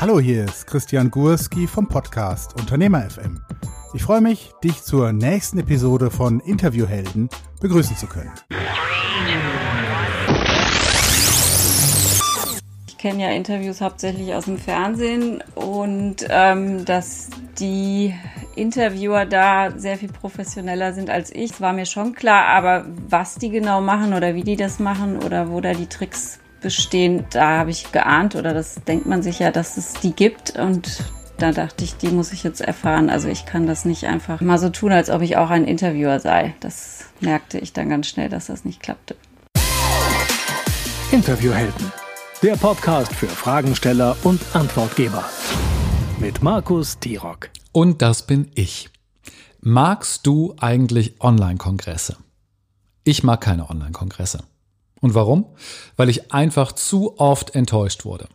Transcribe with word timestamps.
Hallo, 0.00 0.18
hier 0.18 0.46
ist 0.46 0.66
Christian 0.66 1.10
Gurski 1.10 1.66
vom 1.66 1.86
Podcast 1.86 2.58
Unternehmer 2.58 3.02
FM. 3.02 3.38
Ich 3.92 4.02
freue 4.02 4.22
mich, 4.22 4.50
dich 4.64 4.82
zur 4.82 5.12
nächsten 5.12 5.58
Episode 5.58 6.10
von 6.10 6.40
Interviewhelden 6.40 7.28
begrüßen 7.60 7.94
zu 7.98 8.06
können. 8.06 8.30
Ich 12.88 12.96
kenne 12.96 13.24
ja 13.24 13.30
Interviews 13.32 13.82
hauptsächlich 13.82 14.32
aus 14.32 14.46
dem 14.46 14.56
Fernsehen 14.56 15.44
und 15.54 16.24
ähm, 16.30 16.86
dass 16.86 17.28
die 17.58 18.14
Interviewer 18.56 19.26
da 19.26 19.78
sehr 19.78 19.98
viel 19.98 20.10
professioneller 20.10 20.94
sind 20.94 21.10
als 21.10 21.30
ich, 21.30 21.60
war 21.60 21.74
mir 21.74 21.84
schon 21.84 22.14
klar. 22.14 22.46
Aber 22.46 22.86
was 23.06 23.34
die 23.34 23.50
genau 23.50 23.82
machen 23.82 24.14
oder 24.14 24.34
wie 24.34 24.44
die 24.44 24.56
das 24.56 24.78
machen 24.78 25.18
oder 25.18 25.50
wo 25.50 25.60
da 25.60 25.74
die 25.74 25.88
Tricks 25.88 26.38
bestehen, 26.60 27.24
da 27.30 27.58
habe 27.58 27.70
ich 27.70 27.92
geahnt 27.92 28.34
oder 28.36 28.54
das 28.54 28.76
denkt 28.86 29.06
man 29.06 29.22
sich 29.22 29.38
ja, 29.38 29.50
dass 29.50 29.76
es 29.76 29.94
die 29.94 30.12
gibt 30.12 30.58
und 30.58 31.04
da 31.38 31.52
dachte 31.52 31.84
ich, 31.84 31.96
die 31.96 32.08
muss 32.08 32.32
ich 32.32 32.42
jetzt 32.44 32.60
erfahren. 32.60 33.08
Also 33.08 33.28
ich 33.28 33.46
kann 33.46 33.66
das 33.66 33.84
nicht 33.84 34.04
einfach 34.04 34.40
mal 34.40 34.58
so 34.58 34.68
tun, 34.68 34.92
als 34.92 35.08
ob 35.10 35.22
ich 35.22 35.36
auch 35.36 35.50
ein 35.50 35.64
Interviewer 35.64 36.20
sei. 36.20 36.54
Das 36.60 37.06
merkte 37.20 37.58
ich 37.58 37.72
dann 37.72 37.88
ganz 37.88 38.08
schnell, 38.08 38.28
dass 38.28 38.46
das 38.46 38.64
nicht 38.64 38.82
klappte. 38.82 39.16
Interviewhelden, 41.12 41.92
der 42.42 42.56
Podcast 42.56 43.12
für 43.14 43.26
Fragensteller 43.26 44.16
und 44.22 44.40
Antwortgeber 44.52 45.24
mit 46.20 46.42
Markus 46.42 46.98
Tirock. 47.00 47.50
Und 47.72 48.02
das 48.02 48.26
bin 48.26 48.50
ich. 48.54 48.90
Magst 49.60 50.26
du 50.26 50.54
eigentlich 50.60 51.20
Online-Kongresse? 51.20 52.16
Ich 53.04 53.24
mag 53.24 53.40
keine 53.40 53.68
Online-Kongresse. 53.70 54.44
Und 55.00 55.14
warum? 55.14 55.46
Weil 55.96 56.08
ich 56.08 56.32
einfach 56.32 56.72
zu 56.72 57.18
oft 57.18 57.54
enttäuscht 57.54 58.04
wurde. 58.04 58.28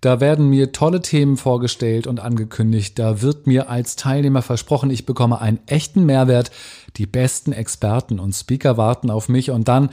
Da 0.00 0.20
werden 0.20 0.48
mir 0.48 0.72
tolle 0.72 1.00
Themen 1.00 1.36
vorgestellt 1.36 2.06
und 2.06 2.20
angekündigt. 2.20 2.98
Da 2.98 3.22
wird 3.22 3.46
mir 3.46 3.70
als 3.70 3.96
Teilnehmer 3.96 4.42
versprochen, 4.42 4.90
ich 4.90 5.06
bekomme 5.06 5.40
einen 5.40 5.58
echten 5.66 6.04
Mehrwert. 6.04 6.50
Die 6.96 7.06
besten 7.06 7.52
Experten 7.52 8.20
und 8.20 8.34
Speaker 8.34 8.76
warten 8.76 9.10
auf 9.10 9.28
mich 9.28 9.50
und 9.50 9.68
dann, 9.68 9.90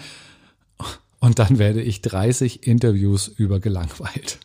und 1.20 1.40
dann 1.40 1.58
werde 1.58 1.82
ich 1.82 2.02
30 2.02 2.68
Interviews 2.68 3.28
über 3.28 3.60
gelangweilt. 3.60 4.40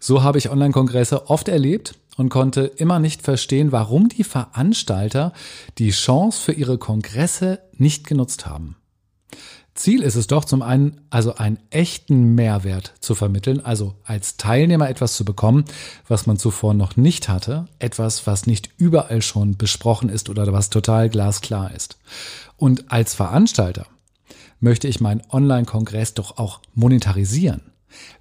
So 0.00 0.22
habe 0.22 0.38
ich 0.38 0.50
Online-Kongresse 0.50 1.30
oft 1.30 1.48
erlebt 1.48 1.94
und 2.16 2.28
konnte 2.28 2.62
immer 2.62 2.98
nicht 2.98 3.22
verstehen, 3.22 3.72
warum 3.72 4.08
die 4.08 4.24
Veranstalter 4.24 5.32
die 5.78 5.90
Chance 5.90 6.40
für 6.40 6.52
ihre 6.52 6.78
Kongresse 6.78 7.60
nicht 7.76 8.06
genutzt 8.06 8.46
haben. 8.46 8.76
Ziel 9.74 10.02
ist 10.02 10.16
es 10.16 10.26
doch 10.26 10.44
zum 10.44 10.60
einen, 10.60 11.00
also 11.08 11.36
einen 11.36 11.58
echten 11.70 12.34
Mehrwert 12.34 12.92
zu 13.00 13.14
vermitteln, 13.14 13.64
also 13.64 13.94
als 14.04 14.36
Teilnehmer 14.36 14.90
etwas 14.90 15.14
zu 15.16 15.24
bekommen, 15.24 15.64
was 16.06 16.26
man 16.26 16.36
zuvor 16.36 16.74
noch 16.74 16.96
nicht 16.96 17.28
hatte, 17.28 17.66
etwas, 17.78 18.26
was 18.26 18.46
nicht 18.46 18.68
überall 18.76 19.22
schon 19.22 19.56
besprochen 19.56 20.10
ist 20.10 20.28
oder 20.28 20.52
was 20.52 20.68
total 20.68 21.08
glasklar 21.08 21.74
ist. 21.74 21.96
Und 22.56 22.92
als 22.92 23.14
Veranstalter 23.14 23.86
möchte 24.60 24.88
ich 24.88 25.00
meinen 25.00 25.22
Online-Kongress 25.30 26.14
doch 26.14 26.36
auch 26.36 26.60
monetarisieren. 26.74 27.71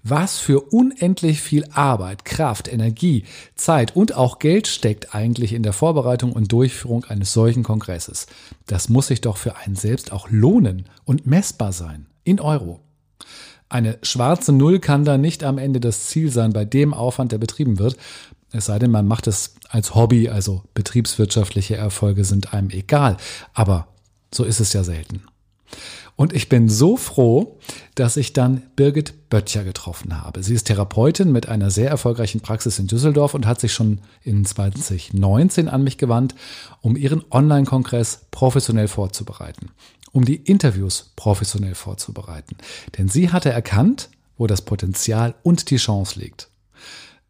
Was 0.03 0.37
für 0.37 0.61
unendlich 0.61 1.41
viel 1.41 1.65
Arbeit, 1.71 2.25
Kraft, 2.25 2.71
Energie, 2.71 3.25
Zeit 3.55 3.95
und 3.95 4.15
auch 4.15 4.39
Geld 4.39 4.67
steckt 4.67 5.13
eigentlich 5.15 5.53
in 5.53 5.63
der 5.63 5.73
Vorbereitung 5.73 6.31
und 6.31 6.51
Durchführung 6.51 7.05
eines 7.05 7.33
solchen 7.33 7.63
Kongresses. 7.63 8.27
Das 8.67 8.89
muss 8.89 9.07
sich 9.07 9.21
doch 9.21 9.37
für 9.37 9.57
einen 9.57 9.75
selbst 9.75 10.11
auch 10.11 10.29
lohnen 10.29 10.85
und 11.05 11.27
messbar 11.27 11.73
sein. 11.73 12.07
In 12.23 12.39
Euro. 12.39 12.81
Eine 13.69 13.97
schwarze 14.03 14.51
Null 14.51 14.79
kann 14.79 15.05
da 15.05 15.17
nicht 15.17 15.43
am 15.43 15.57
Ende 15.57 15.79
das 15.79 16.07
Ziel 16.07 16.29
sein 16.29 16.51
bei 16.51 16.65
dem 16.65 16.93
Aufwand, 16.93 17.31
der 17.31 17.37
betrieben 17.37 17.79
wird. 17.79 17.95
Es 18.51 18.65
sei 18.65 18.79
denn, 18.79 18.91
man 18.91 19.07
macht 19.07 19.27
es 19.27 19.55
als 19.69 19.95
Hobby, 19.95 20.27
also 20.27 20.63
betriebswirtschaftliche 20.73 21.77
Erfolge 21.77 22.25
sind 22.25 22.53
einem 22.53 22.69
egal. 22.69 23.15
Aber 23.53 23.87
so 24.33 24.43
ist 24.43 24.59
es 24.59 24.73
ja 24.73 24.83
selten. 24.83 25.23
Und 26.15 26.33
ich 26.33 26.49
bin 26.49 26.69
so 26.69 26.97
froh, 26.97 27.57
dass 27.95 28.17
ich 28.17 28.33
dann 28.33 28.63
Birgit 28.75 29.29
Böttcher 29.29 29.63
getroffen 29.63 30.21
habe. 30.21 30.43
Sie 30.43 30.53
ist 30.53 30.65
Therapeutin 30.65 31.31
mit 31.31 31.47
einer 31.47 31.71
sehr 31.71 31.89
erfolgreichen 31.89 32.41
Praxis 32.41 32.77
in 32.77 32.87
Düsseldorf 32.87 33.33
und 33.33 33.47
hat 33.47 33.59
sich 33.59 33.73
schon 33.73 34.01
in 34.23 34.45
2019 34.45 35.67
an 35.67 35.83
mich 35.83 35.97
gewandt, 35.97 36.35
um 36.81 36.95
ihren 36.95 37.23
Online-Kongress 37.31 38.27
professionell 38.29 38.87
vorzubereiten, 38.87 39.69
um 40.11 40.25
die 40.25 40.35
Interviews 40.35 41.11
professionell 41.15 41.75
vorzubereiten. 41.75 42.57
Denn 42.97 43.07
sie 43.07 43.31
hatte 43.31 43.49
erkannt, 43.49 44.09
wo 44.37 44.47
das 44.47 44.61
Potenzial 44.61 45.35
und 45.43 45.69
die 45.69 45.77
Chance 45.77 46.19
liegt. 46.19 46.50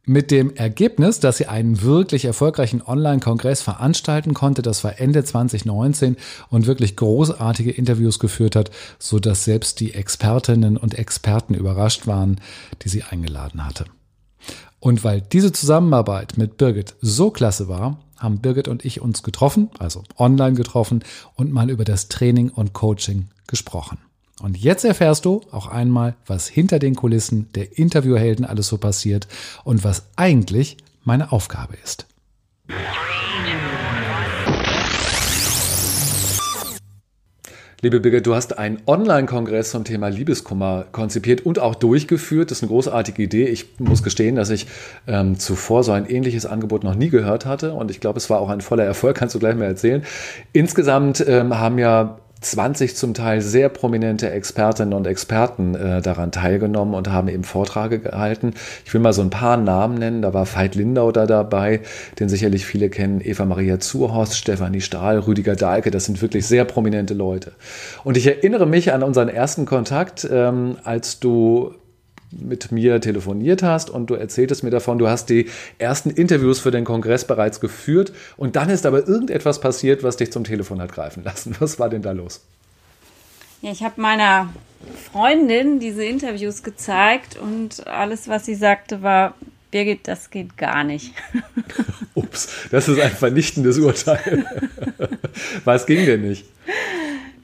Mit 0.04 0.32
dem 0.32 0.56
Ergebnis, 0.56 1.20
dass 1.20 1.38
sie 1.38 1.46
einen 1.46 1.84
wirklich 1.84 2.26
erfolgreichen 2.26 2.82
Online-Kongress 2.82 3.62
veranstalten 3.62 4.34
konnte, 4.34 4.64
das 4.64 4.84
war 4.84 5.00
Ende 5.00 5.24
2019 5.24 6.18
und 6.50 6.66
wirklich 6.66 6.96
großartige 6.96 7.70
Interviews 7.70 8.18
geführt 8.18 8.56
hat, 8.56 8.72
so 8.98 9.20
dass 9.20 9.44
selbst 9.44 9.80
die 9.80 9.94
Expertinnen 9.94 10.78
und 10.78 10.98
Experten 10.98 11.54
überrascht 11.54 12.08
waren, 12.08 12.42
die 12.82 12.90
sie 12.90 13.04
eingeladen 13.04 13.64
hatte. 13.64 13.86
Und 14.80 15.04
weil 15.04 15.22
diese 15.22 15.52
Zusammenarbeit 15.52 16.36
mit 16.36 16.58
Birgit 16.58 16.96
so 17.02 17.30
klasse 17.30 17.68
war, 17.68 18.00
haben 18.18 18.40
Birgit 18.40 18.68
und 18.68 18.84
ich 18.84 19.02
uns 19.02 19.22
getroffen, 19.22 19.70
also 19.78 20.04
online 20.18 20.56
getroffen 20.56 21.04
und 21.36 21.52
mal 21.52 21.70
über 21.70 21.84
das 21.84 22.08
Training 22.08 22.50
und 22.50 22.74
Coaching 22.74 23.28
gesprochen. 23.46 24.00
Und 24.40 24.58
jetzt 24.58 24.86
erfährst 24.86 25.26
du 25.26 25.42
auch 25.52 25.68
einmal, 25.68 26.16
was 26.26 26.48
hinter 26.48 26.80
den 26.80 26.96
Kulissen 26.96 27.50
der 27.54 27.78
Interviewhelden 27.78 28.46
alles 28.46 28.68
so 28.68 28.78
passiert 28.78 29.28
und 29.64 29.84
was 29.84 30.06
eigentlich 30.16 30.78
meine 31.04 31.32
Aufgabe 31.32 31.76
ist. 31.84 32.08
Liebe 37.84 38.00
Birgit, 38.00 38.28
du 38.28 38.36
hast 38.36 38.60
einen 38.60 38.78
Online-Kongress 38.86 39.72
zum 39.72 39.84
Thema 39.86 40.08
Liebeskummer 40.10 40.86
konzipiert 40.92 41.44
und 41.48 41.58
auch 41.58 41.74
durchgeführt. 41.74 42.52
Das 42.52 42.60
ist 42.60 42.64
eine 42.64 42.70
großartige 42.70 43.24
Idee. 43.24 43.46
Ich 43.46 43.80
muss 43.80 44.04
gestehen, 44.04 44.36
dass 44.36 44.52
ich 44.52 44.68
ähm, 45.08 45.40
zuvor 45.40 45.84
so 45.84 45.92
ein 45.92 46.08
ähnliches 46.08 46.46
Angebot 46.46 46.84
noch 46.84 46.94
nie 46.94 47.10
gehört 47.10 47.48
hatte 47.48 47.74
und 47.74 47.90
ich 47.90 48.00
glaube, 48.00 48.18
es 48.18 48.30
war 48.30 48.40
auch 48.40 48.50
ein 48.50 48.62
voller 48.62 48.84
Erfolg, 48.84 49.18
kannst 49.18 49.34
du 49.34 49.40
gleich 49.40 49.56
mal 49.56 49.66
erzählen. 49.66 50.04
Insgesamt 50.54 51.26
ähm, 51.28 51.58
haben 51.58 51.80
ja 51.80 52.20
20 52.42 52.96
zum 52.96 53.14
Teil 53.14 53.42
sehr 53.42 53.70
prominente 53.70 54.30
Expertinnen 54.32 54.94
und 54.94 55.06
Experten 55.06 55.76
äh, 55.76 56.02
daran 56.02 56.32
teilgenommen 56.32 56.96
und 56.96 57.10
haben 57.10 57.28
eben 57.28 57.44
Vorträge 57.44 58.00
gehalten. 58.00 58.54
Ich 58.84 58.94
will 58.94 59.02
mal 59.02 59.14
so 59.14 59.22
ein 59.22 59.30
paar 59.30 59.58
Namen 59.58 59.96
nennen. 59.96 60.22
Da 60.24 60.34
war 60.34 60.48
Veit 60.48 60.76
Lindau 60.76 61.12
da 61.12 61.28
dabei, 61.28 61.82
den 62.20 62.30
sicherlich 62.30 62.66
viele 62.66 62.90
kennen. 62.90 63.22
Eva 63.22 63.46
Maria 63.46 63.80
Zurhorst, 63.80 64.36
Stefanie 64.36 64.82
Stahl, 64.82 65.20
Rüdiger 65.20 65.56
Dahlke. 65.56 65.92
Das 65.92 66.06
sind 66.06 66.22
wirklich 66.22 66.48
sehr 66.48 66.66
prominente 66.66 67.14
Leute. 67.14 67.54
Und 68.04 68.18
ich 68.18 68.26
erinnere 68.26 68.66
mich 68.66 68.92
an 68.92 69.04
unseren 69.04 69.30
ersten 69.30 69.66
Kontakt, 69.66 70.28
ähm, 70.30 70.78
als 70.84 71.20
du 71.20 71.76
mit 72.32 72.72
mir 72.72 73.02
telefoniert 73.02 73.64
hast 73.64 73.90
und 73.90 74.10
du 74.10 74.16
erzähltest 74.16 74.64
mir 74.64 74.70
davon, 74.70 74.98
du 74.98 75.08
hast 75.08 75.30
die 75.30 75.50
ersten 75.78 76.10
Interviews 76.10 76.60
für 76.60 76.72
den 76.72 76.86
Kongress 76.86 77.26
bereits 77.26 77.60
geführt 77.60 78.14
und 78.38 78.56
dann 78.56 78.70
ist 78.70 78.86
aber 78.86 79.08
irgendetwas 79.08 79.60
passiert, 79.60 80.04
was 80.04 80.18
dich 80.18 80.32
zum 80.32 80.44
Telefon 80.44 80.82
hat 80.82 80.92
greifen 80.92 81.24
lassen. 81.24 81.56
Was 81.60 81.80
war 81.80 81.90
denn 81.90 82.02
da 82.02 82.12
los? 82.12 82.42
Ja, 83.62 83.72
ich 83.72 83.84
habe 83.84 84.02
meiner 84.02 84.50
Freundin 85.12 85.80
diese 85.80 86.04
Interviews 86.04 86.64
gezeigt 86.64 87.38
und 87.38 87.86
alles, 87.86 88.28
was 88.28 88.46
sie 88.46 88.56
sagte, 88.56 89.04
war, 89.04 89.36
Birgit, 89.70 90.08
das 90.08 90.30
geht 90.30 90.58
gar 90.58 90.84
nicht. 90.84 91.14
Ups, 92.14 92.50
das 92.72 92.90
ist 92.90 93.00
ein 93.00 93.12
vernichtendes 93.12 93.78
Urteil. 93.78 94.46
was 95.64 95.86
ging 95.86 96.06
denn 96.06 96.28
nicht? 96.28 96.46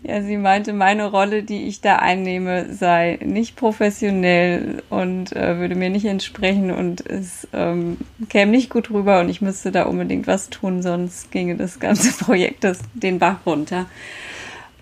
Ja, 0.07 0.21
sie 0.21 0.37
meinte, 0.37 0.71
meine 0.71 1.11
Rolle, 1.11 1.43
die 1.43 1.67
ich 1.67 1.81
da 1.81 1.97
einnehme, 1.97 2.73
sei 2.73 3.19
nicht 3.21 3.57
professionell 3.57 4.81
und 4.89 5.35
äh, 5.35 5.57
würde 5.59 5.75
mir 5.75 5.89
nicht 5.89 6.05
entsprechen 6.05 6.71
und 6.71 7.05
es 7.05 7.45
ähm, 7.51 7.97
käme 8.29 8.51
nicht 8.51 8.69
gut 8.69 8.89
rüber 8.89 9.19
und 9.19 9.27
ich 9.27 9.41
müsste 9.41 9.69
da 9.69 9.83
unbedingt 9.83 10.25
was 10.25 10.49
tun, 10.49 10.81
sonst 10.81 11.29
ginge 11.31 11.57
das 11.57 11.81
ganze 11.81 12.17
Projekt 12.23 12.63
das, 12.63 12.79
den 12.93 13.19
Bach 13.19 13.39
runter. 13.45 13.87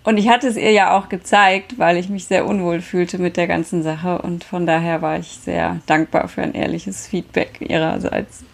Und 0.04 0.16
ich 0.16 0.28
hatte 0.28 0.46
es 0.46 0.56
ihr 0.56 0.70
ja 0.70 0.96
auch 0.96 1.08
gezeigt, 1.08 1.76
weil 1.76 1.96
ich 1.96 2.08
mich 2.08 2.26
sehr 2.26 2.46
unwohl 2.46 2.80
fühlte 2.80 3.18
mit 3.18 3.36
der 3.36 3.48
ganzen 3.48 3.82
Sache 3.82 4.22
und 4.22 4.44
von 4.44 4.64
daher 4.64 5.02
war 5.02 5.18
ich 5.18 5.40
sehr 5.42 5.80
dankbar 5.86 6.28
für 6.28 6.42
ein 6.42 6.54
ehrliches 6.54 7.08
Feedback 7.08 7.56
ihrerseits. 7.58 8.44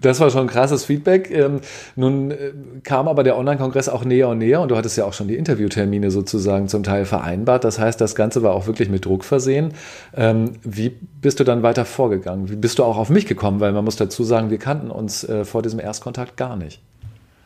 Das 0.00 0.20
war 0.20 0.30
schon 0.30 0.42
ein 0.42 0.46
krasses 0.46 0.84
Feedback. 0.84 1.30
Ähm, 1.30 1.60
nun 1.94 2.30
äh, 2.30 2.52
kam 2.82 3.08
aber 3.08 3.22
der 3.22 3.38
Online-Kongress 3.38 3.88
auch 3.88 4.04
näher 4.04 4.28
und 4.28 4.38
näher 4.38 4.60
und 4.60 4.68
du 4.68 4.76
hattest 4.76 4.96
ja 4.96 5.04
auch 5.04 5.14
schon 5.14 5.28
die 5.28 5.36
Interviewtermine 5.36 6.10
sozusagen 6.10 6.68
zum 6.68 6.82
Teil 6.82 7.06
vereinbart. 7.06 7.64
Das 7.64 7.78
heißt, 7.78 8.00
das 8.00 8.14
Ganze 8.14 8.42
war 8.42 8.52
auch 8.52 8.66
wirklich 8.66 8.90
mit 8.90 9.04
Druck 9.04 9.24
versehen. 9.24 9.72
Ähm, 10.14 10.52
wie 10.62 10.90
bist 11.20 11.40
du 11.40 11.44
dann 11.44 11.62
weiter 11.62 11.84
vorgegangen? 11.84 12.50
Wie 12.50 12.56
bist 12.56 12.78
du 12.78 12.84
auch 12.84 12.98
auf 12.98 13.08
mich 13.08 13.26
gekommen? 13.26 13.60
Weil 13.60 13.72
man 13.72 13.84
muss 13.84 13.96
dazu 13.96 14.22
sagen, 14.22 14.50
wir 14.50 14.58
kannten 14.58 14.90
uns 14.90 15.24
äh, 15.24 15.44
vor 15.44 15.62
diesem 15.62 15.80
Erstkontakt 15.80 16.36
gar 16.36 16.56
nicht. 16.56 16.82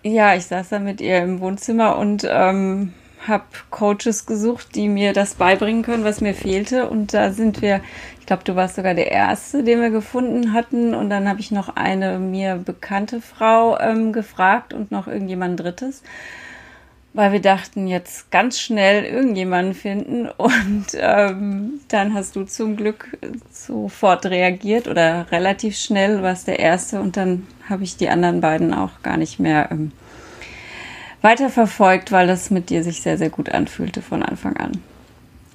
Ja, 0.02 0.34
ich 0.34 0.46
saß 0.46 0.70
da 0.70 0.78
mit 0.78 1.00
ihr 1.00 1.18
im 1.18 1.40
Wohnzimmer 1.40 1.98
und 1.98 2.26
ähm, 2.28 2.94
habe 3.26 3.44
Coaches 3.70 4.26
gesucht, 4.26 4.74
die 4.74 4.88
mir 4.88 5.12
das 5.12 5.34
beibringen 5.34 5.82
können, 5.82 6.04
was 6.04 6.20
mir 6.20 6.34
fehlte. 6.34 6.88
Und 6.88 7.12
da 7.12 7.32
sind 7.32 7.60
wir, 7.60 7.80
glaube, 8.30 8.44
du 8.44 8.54
warst 8.54 8.76
sogar 8.76 8.94
der 8.94 9.10
Erste, 9.10 9.64
den 9.64 9.80
wir 9.80 9.90
gefunden 9.90 10.52
hatten. 10.52 10.94
Und 10.94 11.10
dann 11.10 11.28
habe 11.28 11.40
ich 11.40 11.50
noch 11.50 11.74
eine 11.74 12.20
mir 12.20 12.54
bekannte 12.54 13.20
Frau 13.20 13.76
ähm, 13.80 14.12
gefragt 14.12 14.72
und 14.72 14.92
noch 14.92 15.08
irgendjemand 15.08 15.58
Drittes 15.58 16.04
weil 17.12 17.32
wir 17.32 17.40
dachten, 17.40 17.88
jetzt 17.88 18.30
ganz 18.30 18.60
schnell 18.60 19.04
irgendjemanden 19.04 19.74
finden. 19.74 20.28
Und 20.36 20.86
ähm, 20.94 21.80
dann 21.88 22.14
hast 22.14 22.36
du 22.36 22.44
zum 22.44 22.76
Glück 22.76 23.18
sofort 23.50 24.26
reagiert 24.26 24.86
oder 24.86 25.26
relativ 25.30 25.76
schnell, 25.76 26.22
warst 26.22 26.46
der 26.46 26.60
Erste. 26.60 27.00
Und 27.00 27.16
dann 27.16 27.46
habe 27.68 27.84
ich 27.84 27.96
die 27.96 28.08
anderen 28.08 28.40
beiden 28.40 28.72
auch 28.72 29.02
gar 29.02 29.16
nicht 29.16 29.40
mehr 29.40 29.68
ähm, 29.70 29.92
weiterverfolgt, 31.22 32.12
weil 32.12 32.26
das 32.26 32.50
mit 32.50 32.70
dir 32.70 32.84
sich 32.84 33.02
sehr, 33.02 33.18
sehr 33.18 33.30
gut 33.30 33.50
anfühlte 33.50 34.02
von 34.02 34.22
Anfang 34.22 34.56
an. 34.56 34.72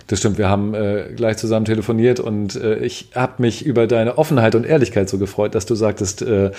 Das 0.07 0.19
stimmt, 0.19 0.37
wir 0.37 0.49
haben 0.49 0.75
äh, 0.75 1.09
gleich 1.15 1.37
zusammen 1.37 1.65
telefoniert 1.65 2.19
und 2.19 2.55
äh, 2.55 2.77
ich 2.77 3.09
habe 3.15 3.41
mich 3.41 3.65
über 3.65 3.87
deine 3.87 4.19
Offenheit 4.19 4.53
und 4.53 4.63
Ehrlichkeit 4.63 5.09
so 5.09 5.17
gefreut, 5.17 5.55
dass 5.55 5.65
du 5.65 5.73
sagtest, 5.73 6.21
äh, 6.21 6.51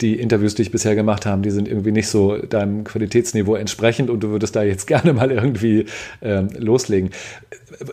die 0.00 0.18
Interviews, 0.18 0.54
die 0.54 0.62
ich 0.62 0.70
bisher 0.70 0.94
gemacht 0.94 1.26
habe, 1.26 1.42
die 1.42 1.50
sind 1.50 1.68
irgendwie 1.68 1.92
nicht 1.92 2.08
so 2.08 2.36
deinem 2.36 2.84
Qualitätsniveau 2.84 3.54
entsprechend 3.54 4.10
und 4.10 4.20
du 4.20 4.30
würdest 4.30 4.54
da 4.54 4.62
jetzt 4.62 4.86
gerne 4.88 5.12
mal 5.12 5.32
irgendwie 5.32 5.86
ähm, 6.22 6.48
loslegen. 6.56 7.10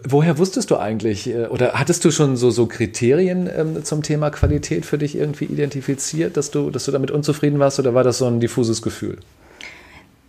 Woher 0.08 0.38
wusstest 0.38 0.70
du 0.70 0.78
eigentlich 0.78 1.28
äh, 1.28 1.48
oder 1.48 1.74
hattest 1.74 2.06
du 2.06 2.12
schon 2.12 2.38
so, 2.38 2.52
so 2.52 2.68
Kriterien 2.68 3.50
ähm, 3.56 3.84
zum 3.84 4.04
Thema 4.04 4.30
Qualität 4.30 4.86
für 4.86 5.00
dich 5.00 5.16
irgendwie 5.16 5.46
identifiziert, 5.46 6.38
dass 6.38 6.52
du, 6.52 6.70
dass 6.70 6.86
du 6.86 6.92
damit 6.92 7.10
unzufrieden 7.10 7.58
warst 7.58 7.80
oder 7.80 7.96
war 7.96 8.04
das 8.04 8.20
so 8.20 8.26
ein 8.26 8.40
diffuses 8.40 8.82
Gefühl? 8.84 9.18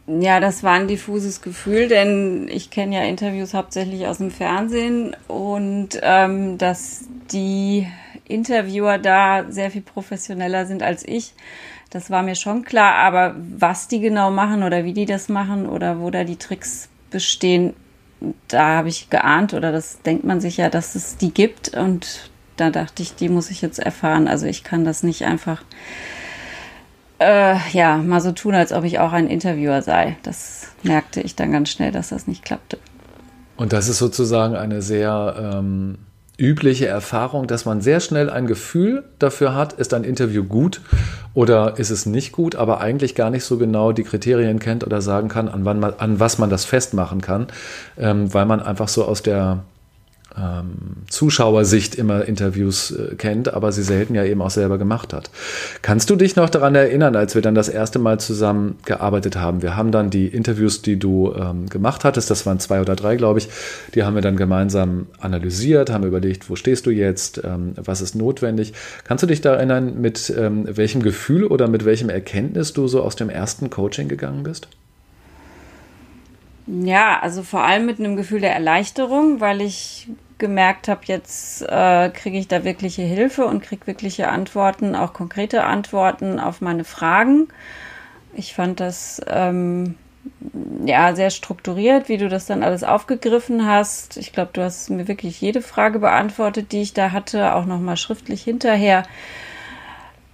Ja, 0.07 0.41
das 0.41 0.65
war 0.65 0.73
ein 0.73 0.89
diffuses 0.89 1.43
Gefühl, 1.43 1.87
denn 1.87 2.49
ich 2.49 2.71
kenne 2.71 2.97
ja 2.97 3.05
Interviews 3.05 3.55
hauptsächlich 3.55 4.07
aus 4.07 4.19
dem 4.19 4.33
Fernsehen 4.33 5.15
und 5.29 5.91
ähm, 6.03 6.59
dass 6.59 7.05
die 7.31 7.87
Interviewer 8.27 8.99
da 8.99 9.45
sehr 9.49 9.71
viel 9.71 9.83
professioneller 9.83 10.67
sind 10.67 10.83
als 10.83 11.07
ich, 11.07 11.35
das 11.91 12.11
war 12.11 12.23
mir 12.23 12.35
schon 12.35 12.65
klar. 12.65 12.95
Aber 12.95 13.37
was 13.37 13.87
die 13.87 14.01
genau 14.01 14.33
machen 14.33 14.65
oder 14.65 14.85
wie 14.85 14.93
die 14.93 15.07
das 15.07 15.29
machen 15.29 15.69
oder 15.69 16.01
wo 16.01 16.11
da 16.11 16.25
die 16.25 16.37
Tricks 16.37 16.89
bestehen, 17.11 17.75
da 18.49 18.77
habe 18.77 18.89
ich 18.89 19.09
geahnt 19.11 19.55
oder 19.55 19.71
das 19.71 20.03
denkt 20.03 20.25
man 20.25 20.41
sich 20.41 20.57
ja, 20.57 20.69
dass 20.69 20.95
es 20.97 21.17
die 21.17 21.33
gibt 21.33 21.77
und 21.77 22.31
da 22.57 22.71
dachte 22.71 23.03
ich, 23.03 23.15
die 23.15 23.29
muss 23.29 23.51
ich 23.51 23.63
jetzt 23.63 23.79
erfahren. 23.79 24.27
Also 24.27 24.47
ich 24.47 24.65
kann 24.65 24.85
das 24.85 25.03
nicht 25.03 25.23
einfach 25.25 25.63
äh, 27.23 27.57
ja, 27.73 27.97
mal 27.97 28.21
so 28.21 28.33
tun, 28.33 28.55
als 28.55 28.73
ob 28.73 28.85
ich 28.85 28.99
auch 28.99 29.13
ein 29.13 29.29
Interviewer 29.29 29.83
sei. 29.83 30.17
Das 30.23 30.69
merkte 30.83 31.21
ich 31.21 31.37
dann 31.37 31.53
ganz 31.53 31.71
schnell, 31.71 31.93
dass 31.93 32.11
das 32.11 32.27
nicht 32.27 32.45
klappte. 32.45 32.79
Und 33.57 33.73
das 33.73 33.89
ist 33.89 33.99
sozusagen 33.99 34.57
eine 34.57 34.83
sehr 34.83 35.37
ähm, 35.39 35.99
übliche 36.37 36.87
Erfahrung, 36.87 37.47
dass 37.47 37.65
man 37.65 37.81
sehr 37.81 38.01
schnell 38.01 38.31
ein 38.31 38.47
Gefühl 38.47 39.05
dafür 39.19 39.55
hat, 39.55 39.75
ist 39.75 39.95
ein 39.95 40.03
Interview 40.03 40.45
gut 40.45 40.81
oder 41.35 41.79
ist 41.79 41.91
es 41.91 42.07
nicht 42.07 42.33
gut, 42.33 42.57
aber 42.57 42.81
eigentlich 42.81 43.15
gar 43.15 43.31
nicht 43.31 43.45
so 43.45 43.59
genau 43.59 43.93
die 43.93 44.03
Kriterien 44.03 44.59
kennt 44.59 44.85
oder 44.85 45.01
sagen 45.01 45.29
kann, 45.29 45.49
an, 45.49 45.65
wann 45.65 45.79
man, 45.79 45.95
an 45.99 46.19
was 46.19 46.39
man 46.39 46.51
das 46.51 46.65
festmachen 46.65 47.21
kann, 47.21 47.47
ähm, 47.99 48.33
weil 48.35 48.47
man 48.47 48.61
einfach 48.61 48.89
so 48.89 49.05
aus 49.05 49.23
der 49.23 49.63
ähm, 50.37 51.05
Zuschauersicht 51.09 51.95
immer 51.95 52.25
Interviews 52.25 52.91
äh, 52.91 53.15
kennt, 53.17 53.53
aber 53.53 53.73
sie 53.73 53.83
selten 53.83 54.15
ja 54.15 54.25
eben 54.25 54.43
auch 54.43 54.51
selber 54.51 54.79
gemacht 54.79 55.13
hat. 55.13 55.31
Kannst 55.83 56.11
du 56.11 56.17
dich 56.17 56.37
noch 56.37 56.49
daran 56.49 56.75
erinnern, 56.75 57.17
als 57.17 57.35
wir 57.35 57.43
dann 57.43 57.55
das 57.55 57.69
erste 57.69 57.99
Mal 57.99 58.21
zusammen 58.21 58.79
gearbeitet 58.85 59.37
haben? 59.37 59.63
Wir 59.63 59.77
haben 59.77 59.93
dann 59.93 60.11
die 60.11 60.27
Interviews, 60.27 60.83
die 60.83 60.99
du 60.99 61.33
ähm, 61.35 61.69
gemacht 61.69 62.05
hattest, 62.05 62.31
das 62.31 62.47
waren 62.47 62.61
zwei 62.61 62.81
oder 62.81 62.97
drei, 62.97 63.17
glaube 63.17 63.39
ich, 63.39 63.49
die 63.95 64.05
haben 64.05 64.15
wir 64.15 64.23
dann 64.23 64.37
gemeinsam 64.37 65.07
analysiert, 65.21 65.91
haben 65.91 66.05
überlegt, 66.05 66.49
wo 66.51 66.57
stehst 66.57 66.87
du 66.87 66.91
jetzt, 66.91 67.43
ähm, 67.45 67.73
was 67.77 68.01
ist 68.01 68.15
notwendig. 68.15 68.73
Kannst 69.05 69.23
du 69.23 69.27
dich 69.27 69.41
da 69.41 69.55
erinnern, 69.55 70.01
mit 70.01 70.33
ähm, 70.37 70.67
welchem 70.69 71.03
Gefühl 71.03 71.45
oder 71.45 71.69
mit 71.69 71.85
welchem 71.85 72.09
Erkenntnis 72.09 72.73
du 72.73 72.89
so 72.89 73.03
aus 73.03 73.17
dem 73.17 73.29
ersten 73.29 73.71
Coaching 73.71 74.09
gegangen 74.09 74.43
bist? 74.43 74.69
Ja, 76.81 77.21
also 77.21 77.43
vor 77.43 77.63
allem 77.65 77.85
mit 77.85 77.99
einem 77.99 78.17
Gefühl 78.17 78.41
der 78.41 78.55
Erleichterung, 78.55 79.41
weil 79.41 79.61
ich 79.61 80.09
gemerkt 80.39 80.89
habe, 80.89 81.03
jetzt 81.05 81.61
äh, 81.63 82.09
kriege 82.09 82.39
ich 82.39 82.49
da 82.49 82.65
wirkliche 82.65 83.03
Hilfe 83.03 83.45
und 83.45 83.63
kriege 83.63 83.87
wirkliche 83.87 84.29
Antworten, 84.29 84.97
auch 84.97 85.13
konkrete 85.13 85.65
Antworten 85.65 86.41
auf 86.41 86.63
meine 86.63 86.85
Fragen. 86.85 87.49
Ich 88.33 88.55
fand 88.55 88.81
das 88.81 89.21
ähm, 89.27 89.97
ja 90.87 91.15
sehr 91.15 91.29
strukturiert, 91.29 92.09
wie 92.09 92.17
du 92.17 92.31
das 92.31 92.47
dann 92.47 92.63
alles 92.63 92.85
aufgegriffen 92.85 93.67
hast. 93.67 94.17
Ich 94.17 94.33
glaube, 94.33 94.51
du 94.55 94.63
hast 94.63 94.89
mir 94.89 95.07
wirklich 95.09 95.43
jede 95.43 95.61
Frage 95.61 95.99
beantwortet, 95.99 96.73
die 96.73 96.81
ich 96.81 96.95
da 96.95 97.13
hatte, 97.13 97.55
auch 97.55 97.67
nochmal 97.67 97.99
schriftlich 97.99 98.43
hinterher. 98.43 99.03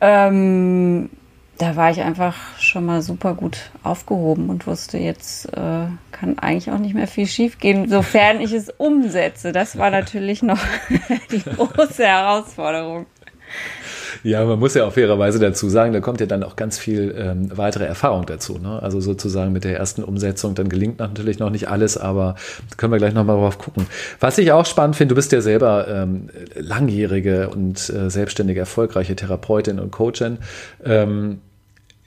Ähm, 0.00 1.10
da 1.58 1.74
war 1.74 1.90
ich 1.90 2.00
einfach 2.00 2.36
schon 2.58 2.86
mal 2.86 3.02
super 3.02 3.34
gut 3.34 3.70
aufgehoben 3.82 4.48
und 4.48 4.66
wusste, 4.66 4.96
jetzt 4.98 5.46
äh, 5.46 5.86
kann 6.12 6.38
eigentlich 6.38 6.70
auch 6.70 6.78
nicht 6.78 6.94
mehr 6.94 7.08
viel 7.08 7.26
schiefgehen, 7.26 7.88
sofern 7.88 8.40
ich 8.40 8.52
es 8.52 8.70
umsetze. 8.70 9.52
Das 9.52 9.76
war 9.76 9.90
natürlich 9.90 10.42
noch 10.42 10.60
die 11.32 11.42
große 11.42 12.04
Herausforderung. 12.04 13.06
Ja, 14.22 14.44
man 14.44 14.58
muss 14.58 14.74
ja 14.74 14.84
auch 14.84 14.92
fairerweise 14.92 15.38
dazu 15.38 15.68
sagen, 15.68 15.92
da 15.92 16.00
kommt 16.00 16.20
ja 16.20 16.26
dann 16.26 16.42
auch 16.42 16.56
ganz 16.56 16.78
viel 16.78 17.14
ähm, 17.16 17.56
weitere 17.56 17.84
Erfahrung 17.84 18.26
dazu. 18.26 18.58
Ne? 18.58 18.82
Also 18.82 19.00
sozusagen 19.00 19.52
mit 19.52 19.64
der 19.64 19.76
ersten 19.76 20.02
Umsetzung, 20.02 20.54
dann 20.54 20.68
gelingt 20.68 20.98
natürlich 20.98 21.38
noch 21.38 21.50
nicht 21.50 21.68
alles, 21.68 21.96
aber 21.96 22.34
können 22.76 22.92
wir 22.92 22.98
gleich 22.98 23.14
nochmal 23.14 23.36
drauf 23.36 23.58
gucken. 23.58 23.86
Was 24.20 24.38
ich 24.38 24.52
auch 24.52 24.66
spannend 24.66 24.96
finde, 24.96 25.14
du 25.14 25.16
bist 25.16 25.32
ja 25.32 25.40
selber 25.40 25.86
ähm, 25.88 26.30
langjährige 26.54 27.48
und 27.48 27.90
äh, 27.90 28.10
selbstständige, 28.10 28.60
erfolgreiche 28.60 29.14
Therapeutin 29.14 29.78
und 29.78 29.92
Coachin. 29.92 30.38
Ähm, 30.84 31.40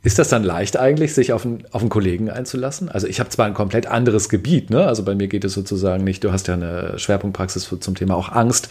ist 0.03 0.17
das 0.17 0.29
dann 0.29 0.43
leicht 0.43 0.77
eigentlich, 0.77 1.13
sich 1.13 1.31
auf 1.31 1.45
einen, 1.45 1.63
auf 1.71 1.81
einen 1.81 1.89
Kollegen 1.89 2.31
einzulassen? 2.31 2.89
Also 2.89 3.05
ich 3.05 3.19
habe 3.19 3.29
zwar 3.29 3.45
ein 3.45 3.53
komplett 3.53 3.85
anderes 3.85 4.29
Gebiet, 4.29 4.71
ne? 4.71 4.87
also 4.87 5.03
bei 5.03 5.13
mir 5.13 5.27
geht 5.27 5.43
es 5.43 5.53
sozusagen 5.53 6.03
nicht, 6.03 6.23
du 6.23 6.31
hast 6.31 6.47
ja 6.47 6.55
eine 6.55 6.97
Schwerpunktpraxis 6.97 7.71
zum 7.79 7.95
Thema 7.95 8.15
auch 8.15 8.31
Angst. 8.31 8.69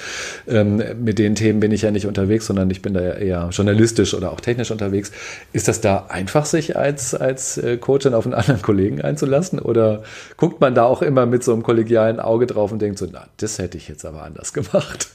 Ähm, 0.48 0.82
mit 1.00 1.20
den 1.20 1.36
Themen 1.36 1.60
bin 1.60 1.70
ich 1.70 1.82
ja 1.82 1.92
nicht 1.92 2.06
unterwegs, 2.06 2.46
sondern 2.46 2.68
ich 2.70 2.82
bin 2.82 2.94
da 2.94 3.00
ja 3.00 3.12
eher 3.12 3.48
journalistisch 3.52 4.12
oder 4.14 4.32
auch 4.32 4.40
technisch 4.40 4.72
unterwegs. 4.72 5.12
Ist 5.52 5.68
das 5.68 5.80
da 5.80 6.06
einfach, 6.08 6.46
sich 6.46 6.76
als, 6.76 7.14
als 7.14 7.58
äh, 7.58 7.76
Coach 7.76 8.04
dann 8.04 8.14
auf 8.14 8.26
einen 8.26 8.34
anderen 8.34 8.60
Kollegen 8.60 9.00
einzulassen? 9.00 9.60
Oder 9.60 10.02
guckt 10.36 10.60
man 10.60 10.74
da 10.74 10.84
auch 10.84 11.00
immer 11.00 11.26
mit 11.26 11.44
so 11.44 11.52
einem 11.52 11.62
kollegialen 11.62 12.18
Auge 12.18 12.46
drauf 12.46 12.72
und 12.72 12.82
denkt 12.82 12.98
so, 12.98 13.06
na, 13.10 13.26
das 13.36 13.58
hätte 13.60 13.78
ich 13.78 13.86
jetzt 13.86 14.04
aber 14.04 14.24
anders 14.24 14.52
gemacht? 14.52 15.10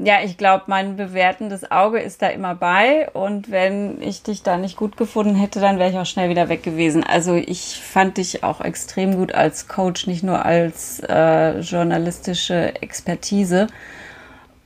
Ja, 0.00 0.22
ich 0.24 0.36
glaube, 0.36 0.64
mein 0.68 0.96
bewertendes 0.96 1.72
Auge 1.72 1.98
ist 1.98 2.22
da 2.22 2.28
immer 2.28 2.54
bei. 2.54 3.10
Und 3.10 3.50
wenn 3.50 4.00
ich 4.00 4.22
dich 4.22 4.44
da 4.44 4.56
nicht 4.56 4.76
gut 4.76 4.96
gefunden 4.96 5.34
hätte, 5.34 5.58
dann 5.58 5.80
wäre 5.80 5.90
ich 5.90 5.96
auch 5.96 6.06
schnell 6.06 6.30
wieder 6.30 6.48
weg 6.48 6.62
gewesen. 6.62 7.02
Also 7.02 7.34
ich 7.34 7.80
fand 7.82 8.16
dich 8.16 8.44
auch 8.44 8.60
extrem 8.60 9.16
gut 9.16 9.34
als 9.34 9.66
Coach, 9.66 10.06
nicht 10.06 10.22
nur 10.22 10.44
als 10.44 11.00
äh, 11.00 11.58
journalistische 11.60 12.80
Expertise. 12.80 13.66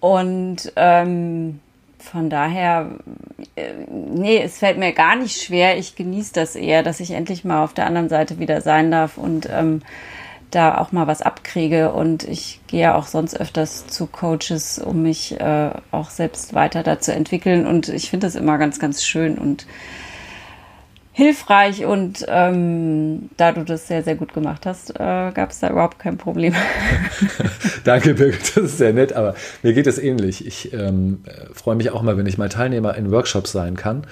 Und 0.00 0.70
ähm, 0.76 1.60
von 1.98 2.28
daher, 2.28 2.90
äh, 3.56 3.72
nee, 3.88 4.42
es 4.42 4.58
fällt 4.58 4.76
mir 4.76 4.92
gar 4.92 5.16
nicht 5.16 5.40
schwer. 5.40 5.78
Ich 5.78 5.96
genieße 5.96 6.34
das 6.34 6.56
eher, 6.56 6.82
dass 6.82 7.00
ich 7.00 7.12
endlich 7.12 7.42
mal 7.42 7.64
auf 7.64 7.72
der 7.72 7.86
anderen 7.86 8.10
Seite 8.10 8.38
wieder 8.38 8.60
sein 8.60 8.90
darf 8.90 9.16
und 9.16 9.48
ähm, 9.50 9.80
da 10.52 10.78
auch 10.78 10.92
mal 10.92 11.06
was 11.06 11.22
abkriege. 11.22 11.92
Und 11.92 12.24
ich 12.24 12.60
gehe 12.66 12.82
ja 12.82 12.94
auch 12.94 13.06
sonst 13.06 13.38
öfters 13.38 13.86
zu 13.88 14.06
Coaches, 14.06 14.78
um 14.78 15.02
mich 15.02 15.40
äh, 15.40 15.70
auch 15.90 16.10
selbst 16.10 16.54
weiter 16.54 16.82
da 16.82 17.00
zu 17.00 17.12
entwickeln. 17.12 17.66
Und 17.66 17.88
ich 17.88 18.10
finde 18.10 18.26
das 18.26 18.36
immer 18.36 18.58
ganz, 18.58 18.78
ganz 18.78 19.04
schön 19.04 19.38
und 19.38 19.66
hilfreich. 21.12 21.84
Und 21.84 22.24
ähm, 22.28 23.30
da 23.36 23.52
du 23.52 23.64
das 23.64 23.86
sehr, 23.86 24.02
sehr 24.02 24.14
gut 24.14 24.32
gemacht 24.32 24.66
hast, 24.66 24.90
äh, 24.90 25.30
gab 25.32 25.50
es 25.50 25.60
da 25.60 25.70
überhaupt 25.70 25.98
kein 25.98 26.16
Problem. 26.18 26.54
Danke, 27.84 28.14
Birgit, 28.14 28.56
das 28.56 28.64
ist 28.64 28.78
sehr 28.78 28.92
nett. 28.92 29.12
Aber 29.12 29.34
mir 29.62 29.74
geht 29.74 29.86
es 29.86 29.98
ähnlich. 29.98 30.46
Ich 30.46 30.72
ähm, 30.72 31.24
freue 31.52 31.76
mich 31.76 31.90
auch 31.90 32.02
mal, 32.02 32.16
wenn 32.16 32.26
ich 32.26 32.38
mal 32.38 32.48
Teilnehmer 32.48 32.96
in 32.96 33.10
Workshops 33.10 33.52
sein 33.52 33.76
kann. 33.76 34.06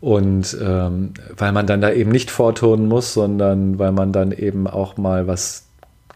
Und 0.00 0.56
ähm, 0.60 1.12
weil 1.36 1.52
man 1.52 1.66
dann 1.66 1.82
da 1.82 1.92
eben 1.92 2.10
nicht 2.10 2.30
vorturnen 2.30 2.88
muss, 2.88 3.12
sondern 3.12 3.78
weil 3.78 3.92
man 3.92 4.12
dann 4.12 4.32
eben 4.32 4.66
auch 4.66 4.96
mal 4.96 5.26
was 5.26 5.69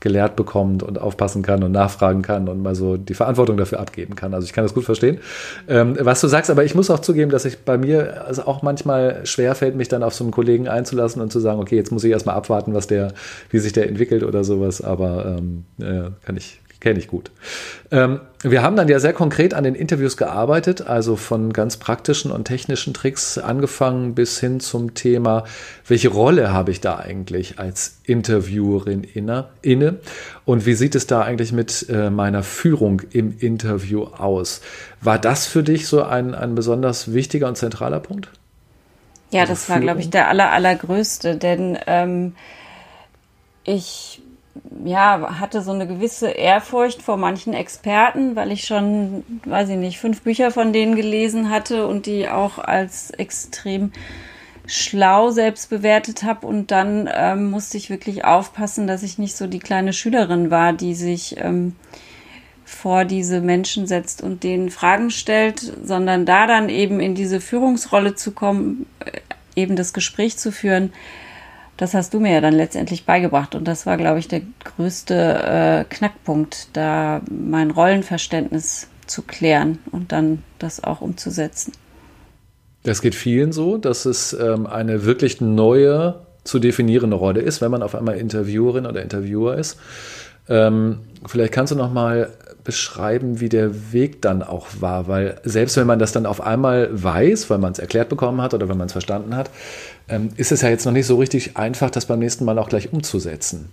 gelehrt 0.04 0.37
bekommt 0.37 0.82
und 0.82 1.00
aufpassen 1.00 1.42
kann 1.42 1.64
und 1.64 1.73
nachfragen 1.73 2.20
kann 2.20 2.46
und 2.49 2.62
mal 2.62 2.75
so 2.75 2.99
die 2.99 3.14
Verantwortung 3.14 3.56
dafür 3.56 3.80
abgeben 3.80 4.14
kann. 4.14 4.34
Also 4.34 4.44
ich 4.44 4.52
kann 4.52 4.62
das 4.62 4.75
gut 4.75 4.84
verstehen, 4.84 5.18
ähm, 5.66 5.96
was 5.99 6.20
du 6.20 6.28
sagst, 6.28 6.50
aber 6.50 6.62
ich 6.62 6.75
muss 6.75 6.90
auch 6.90 7.00
zugeben, 7.00 7.30
dass 7.30 7.46
ich 7.46 7.61
bei 7.61 7.78
mir 7.78 8.26
also 8.26 8.42
auch 8.42 8.61
manchmal 8.61 9.25
schwer 9.25 9.54
fällt, 9.54 9.76
mich 9.76 9.88
dann 9.88 10.02
auf 10.02 10.14
so 10.14 10.23
einen 10.23 10.30
Kollegen 10.30 10.68
einzulassen 10.68 11.23
und 11.23 11.32
zu 11.32 11.40
sagen, 11.40 11.58
okay, 11.58 11.76
jetzt 11.76 11.90
muss 11.90 12.04
ich 12.04 12.12
erstmal 12.12 12.37
abwarten, 12.37 12.75
was 12.75 12.87
der, 12.87 13.14
wie 13.49 13.58
sich 13.58 13.73
der 13.73 13.88
entwickelt 13.88 14.23
oder 14.23 14.44
sowas, 14.44 14.82
aber 14.82 15.38
ähm, 15.38 15.64
äh, 15.80 16.11
kann 16.25 16.37
ich 16.37 16.61
Kenne 16.85 16.99
ich 16.99 17.09
gut. 17.09 17.31
Ähm, 17.91 18.21
wir 18.43 18.62
haben 18.62 18.76
dann 18.76 18.88
ja 18.88 18.99
sehr 18.99 19.14
konkret 19.14 19.55
an 19.55 19.64
den 19.64 19.75
Interviews 19.75 20.19
gearbeitet, 20.19 20.87
also 20.87 21.17
von 21.17 21.50
ganz 21.50 21.79
praktischen 21.79 22.31
und 22.31 22.45
technischen 22.45 22.93
Tricks 22.93 23.38
angefangen 23.38 24.14
bis 24.14 24.38
hin 24.38 24.61
zum 24.61 24.93
Thema, 24.93 25.45
welche 25.88 26.11
Rolle 26.11 26.53
habe 26.53 26.73
ich 26.73 26.83
da 26.83 26.99
eigentlich 26.99 27.59
als 27.59 28.00
Interviewerin 28.05 29.03
inne, 29.03 29.99
und 30.45 30.67
wie 30.67 30.75
sieht 30.75 30.95
es 30.95 31.07
da 31.07 31.23
eigentlich 31.23 31.53
mit 31.53 31.87
äh, 31.88 32.11
meiner 32.11 32.43
Führung 32.43 33.00
im 33.12 33.38
Interview 33.38 34.03
aus? 34.05 34.61
War 35.00 35.19
das 35.19 35.47
für 35.47 35.62
dich 35.62 35.87
so 35.87 36.03
ein, 36.03 36.35
ein 36.35 36.55
besonders 36.55 37.14
wichtiger 37.14 37.49
und 37.49 37.57
zentraler 37.57 38.00
Punkt? 38.00 38.29
Ja, 39.31 39.41
also 39.41 39.55
das 39.55 39.71
war, 39.71 39.81
glaube 39.81 40.00
ich, 40.00 40.11
der 40.11 40.29
aller, 40.29 40.53
allergrößte, 40.53 41.37
denn 41.37 41.79
ähm, 41.87 42.35
ich 43.64 44.21
ja, 44.85 45.40
hatte 45.40 45.62
so 45.62 45.73
eine 45.73 45.87
gewisse 45.87 46.28
Ehrfurcht 46.28 47.02
vor 47.02 47.16
manchen 47.16 47.52
Experten, 47.52 48.35
weil 48.37 48.50
ich 48.50 48.64
schon, 48.64 49.25
weiß 49.44 49.68
ich 49.71 49.76
nicht, 49.76 49.99
fünf 49.99 50.23
Bücher 50.23 50.50
von 50.50 50.73
denen 50.73 50.97
gelesen 50.97 51.50
hatte 51.50 51.87
und 51.87 52.06
die 52.06 52.28
auch 52.28 52.59
als 52.59 53.11
extrem 53.11 53.92
schlau 54.66 55.30
selbst 55.30 55.68
bewertet 55.68 56.23
habe. 56.23 56.47
Und 56.47 56.71
dann 56.71 57.09
ähm, 57.12 57.50
musste 57.50 57.76
ich 57.76 57.90
wirklich 57.90 58.25
aufpassen, 58.25 58.87
dass 58.87 59.02
ich 59.02 59.18
nicht 59.18 59.37
so 59.37 59.47
die 59.47 59.59
kleine 59.59 59.92
Schülerin 59.92 60.50
war, 60.50 60.73
die 60.73 60.94
sich 60.94 61.37
ähm, 61.38 61.76
vor 62.64 63.04
diese 63.04 63.40
Menschen 63.42 63.87
setzt 63.87 64.23
und 64.23 64.42
denen 64.42 64.71
Fragen 64.71 65.11
stellt, 65.11 65.61
sondern 65.61 66.25
da 66.25 66.47
dann 66.47 66.71
eben 66.71 67.00
in 67.00 67.14
diese 67.14 67.40
Führungsrolle 67.40 68.14
zu 68.14 68.33
kommen, 68.33 68.87
äh, 69.04 69.21
eben 69.56 69.76
das 69.76 69.92
Gespräch 69.92 70.38
zu 70.38 70.50
führen 70.50 70.92
das 71.76 71.95
hast 71.95 72.14
du 72.14 72.21
mir 72.21 72.33
ja 72.33 72.40
dann 72.40 72.54
letztendlich 72.54 73.04
beigebracht. 73.04 73.54
Und 73.54 73.66
das 73.66 73.87
war, 73.87 73.97
glaube 73.97 74.19
ich, 74.19 74.28
der 74.28 74.43
größte 74.62 75.14
äh, 75.14 75.85
Knackpunkt, 75.95 76.69
da 76.73 77.21
mein 77.31 77.71
Rollenverständnis 77.71 78.88
zu 79.07 79.23
klären 79.23 79.78
und 79.90 80.12
dann 80.12 80.43
das 80.59 80.83
auch 80.83 81.00
umzusetzen. 81.00 81.73
Das 82.85 83.00
geht 83.00 83.14
vielen 83.14 83.52
so, 83.52 83.78
dass 83.78 84.04
es 84.04 84.35
ähm, 84.35 84.66
eine 84.66 85.04
wirklich 85.04 85.40
neue 85.40 86.21
zu 86.45 86.59
definierende 86.59 87.16
Rolle 87.16 87.40
ist, 87.40 87.61
wenn 87.61 87.71
man 87.71 87.83
auf 87.83 87.95
einmal 87.95 88.16
Interviewerin 88.16 88.87
oder 88.87 89.02
Interviewer 89.02 89.57
ist. 89.57 89.78
Ähm, 90.49 91.00
vielleicht 91.26 91.52
kannst 91.52 91.73
du 91.73 91.76
noch 91.76 91.93
mal 91.93 92.31
beschreiben, 92.64 93.40
wie 93.40 93.49
der 93.49 93.92
Weg 93.92 94.23
dann 94.23 94.42
auch 94.42 94.68
war, 94.80 95.06
weil 95.06 95.40
selbst 95.44 95.76
wenn 95.76 95.87
man 95.87 95.99
das 95.99 96.12
dann 96.12 96.26
auf 96.26 96.40
einmal 96.40 96.88
weiß, 96.90 97.50
weil 97.50 97.59
man 97.59 97.73
es 97.73 97.78
erklärt 97.78 98.09
bekommen 98.09 98.40
hat 98.40 98.54
oder 98.54 98.68
wenn 98.68 98.78
man 98.78 98.87
es 98.87 98.92
verstanden 98.92 99.37
hat, 99.37 99.50
ähm, 100.09 100.30
ist 100.37 100.50
es 100.50 100.62
ja 100.62 100.71
jetzt 100.71 100.85
noch 100.87 100.92
nicht 100.92 101.06
so 101.06 101.16
richtig 101.16 101.56
einfach, 101.56 101.90
das 101.90 102.06
beim 102.06 102.18
nächsten 102.18 102.44
Mal 102.44 102.59
auch 102.59 102.68
gleich 102.68 102.92
umzusetzen. 102.92 103.71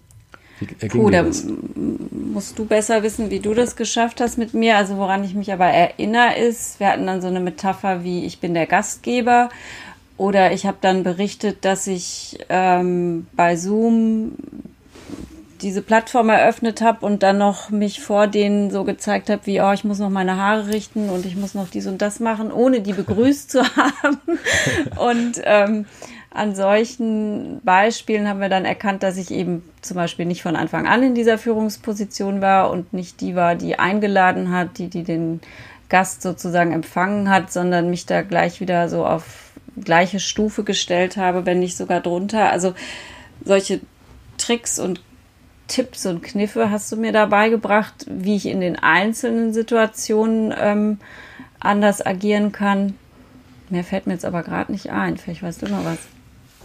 Wie 0.59 0.87
Puh, 0.89 1.09
da 1.09 1.25
musst 2.11 2.59
du 2.59 2.65
besser 2.65 3.01
wissen, 3.01 3.31
wie 3.31 3.39
du 3.39 3.55
das 3.55 3.75
geschafft 3.75 4.21
hast 4.21 4.37
mit 4.37 4.53
mir. 4.53 4.77
Also 4.77 4.97
woran 4.97 5.23
ich 5.23 5.33
mich 5.33 5.51
aber 5.51 5.65
erinnere 5.65 6.37
ist, 6.37 6.79
wir 6.79 6.87
hatten 6.87 7.07
dann 7.07 7.21
so 7.21 7.27
eine 7.27 7.39
Metapher 7.39 8.03
wie 8.03 8.25
ich 8.25 8.39
bin 8.39 8.53
der 8.53 8.67
Gastgeber 8.67 9.49
oder 10.17 10.51
ich 10.51 10.67
habe 10.67 10.77
dann 10.79 11.01
berichtet, 11.01 11.65
dass 11.65 11.87
ich 11.87 12.37
ähm, 12.49 13.25
bei 13.33 13.55
Zoom 13.55 14.33
diese 15.61 15.81
Plattform 15.81 16.29
eröffnet 16.29 16.81
habe 16.81 17.05
und 17.05 17.23
dann 17.23 17.37
noch 17.37 17.69
mich 17.69 18.01
vor 18.01 18.27
denen 18.27 18.71
so 18.71 18.83
gezeigt 18.83 19.29
habe, 19.29 19.45
wie, 19.45 19.61
oh, 19.61 19.71
ich 19.71 19.83
muss 19.83 19.99
noch 19.99 20.09
meine 20.09 20.37
Haare 20.37 20.67
richten 20.67 21.09
und 21.09 21.25
ich 21.25 21.35
muss 21.35 21.53
noch 21.53 21.69
dies 21.69 21.87
und 21.87 22.01
das 22.01 22.19
machen, 22.19 22.51
ohne 22.51 22.81
die 22.81 22.93
begrüßt 22.93 23.51
zu 23.51 23.63
haben. 23.75 24.19
Und 24.97 25.41
ähm, 25.43 25.85
an 26.33 26.55
solchen 26.55 27.61
Beispielen 27.63 28.27
haben 28.27 28.39
wir 28.39 28.49
dann 28.49 28.65
erkannt, 28.65 29.03
dass 29.03 29.17
ich 29.17 29.31
eben 29.31 29.63
zum 29.81 29.95
Beispiel 29.95 30.25
nicht 30.25 30.41
von 30.41 30.55
Anfang 30.55 30.87
an 30.87 31.03
in 31.03 31.15
dieser 31.15 31.37
Führungsposition 31.37 32.41
war 32.41 32.71
und 32.71 32.93
nicht 32.93 33.21
die 33.21 33.35
war, 33.35 33.55
die 33.55 33.77
eingeladen 33.77 34.51
hat, 34.51 34.77
die, 34.77 34.87
die 34.87 35.03
den 35.03 35.41
Gast 35.89 36.21
sozusagen 36.21 36.71
empfangen 36.71 37.29
hat, 37.29 37.51
sondern 37.51 37.89
mich 37.89 38.05
da 38.05 38.21
gleich 38.21 38.61
wieder 38.61 38.87
so 38.87 39.05
auf 39.05 39.51
gleiche 39.83 40.21
Stufe 40.21 40.63
gestellt 40.63 41.17
habe, 41.17 41.45
wenn 41.45 41.59
nicht 41.59 41.75
sogar 41.75 41.99
drunter. 41.99 42.49
Also 42.49 42.73
solche 43.43 43.81
Tricks 44.37 44.79
und 44.79 45.01
Tipps 45.71 46.05
und 46.05 46.21
Kniffe 46.21 46.69
hast 46.69 46.91
du 46.91 46.97
mir 46.97 47.13
dabei 47.13 47.47
gebracht, 47.47 48.05
wie 48.09 48.35
ich 48.35 48.45
in 48.45 48.59
den 48.59 48.77
einzelnen 48.77 49.53
Situationen 49.53 50.53
ähm, 50.59 50.97
anders 51.61 52.05
agieren 52.05 52.51
kann. 52.51 52.97
Mehr 53.69 53.85
fällt 53.85 54.05
mir 54.05 54.13
jetzt 54.13 54.25
aber 54.25 54.43
gerade 54.43 54.73
nicht 54.73 54.91
ein. 54.91 55.17
Vielleicht 55.17 55.43
weißt 55.43 55.61
du 55.61 55.69
mal 55.69 55.85
was. 55.85 55.99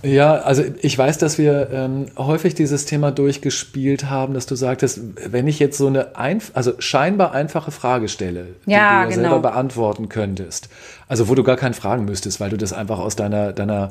Ja, 0.02 0.36
also 0.36 0.62
ich 0.82 0.96
weiß, 0.96 1.18
dass 1.18 1.38
wir 1.38 1.70
ähm, 1.72 2.06
häufig 2.16 2.54
dieses 2.54 2.84
Thema 2.84 3.10
durchgespielt 3.10 4.10
haben, 4.10 4.34
dass 4.34 4.46
du 4.46 4.54
sagtest, 4.54 5.00
wenn 5.30 5.48
ich 5.48 5.58
jetzt 5.58 5.78
so 5.78 5.86
eine 5.86 6.16
einf 6.16 6.52
also 6.54 6.72
scheinbar 6.78 7.32
einfache 7.32 7.70
Frage 7.70 8.08
stelle, 8.08 8.46
die 8.66 8.72
ja, 8.72 9.04
du 9.04 9.10
ja 9.10 9.16
genau. 9.16 9.28
selber 9.30 9.38
beantworten 9.40 10.08
könntest, 10.08 10.68
also 11.08 11.28
wo 11.28 11.34
du 11.34 11.42
gar 11.42 11.56
keine 11.56 11.74
fragen 11.74 12.04
müsstest, 12.04 12.40
weil 12.40 12.50
du 12.50 12.58
das 12.58 12.72
einfach 12.72 12.98
aus 12.98 13.16
deiner, 13.16 13.52
deiner 13.52 13.90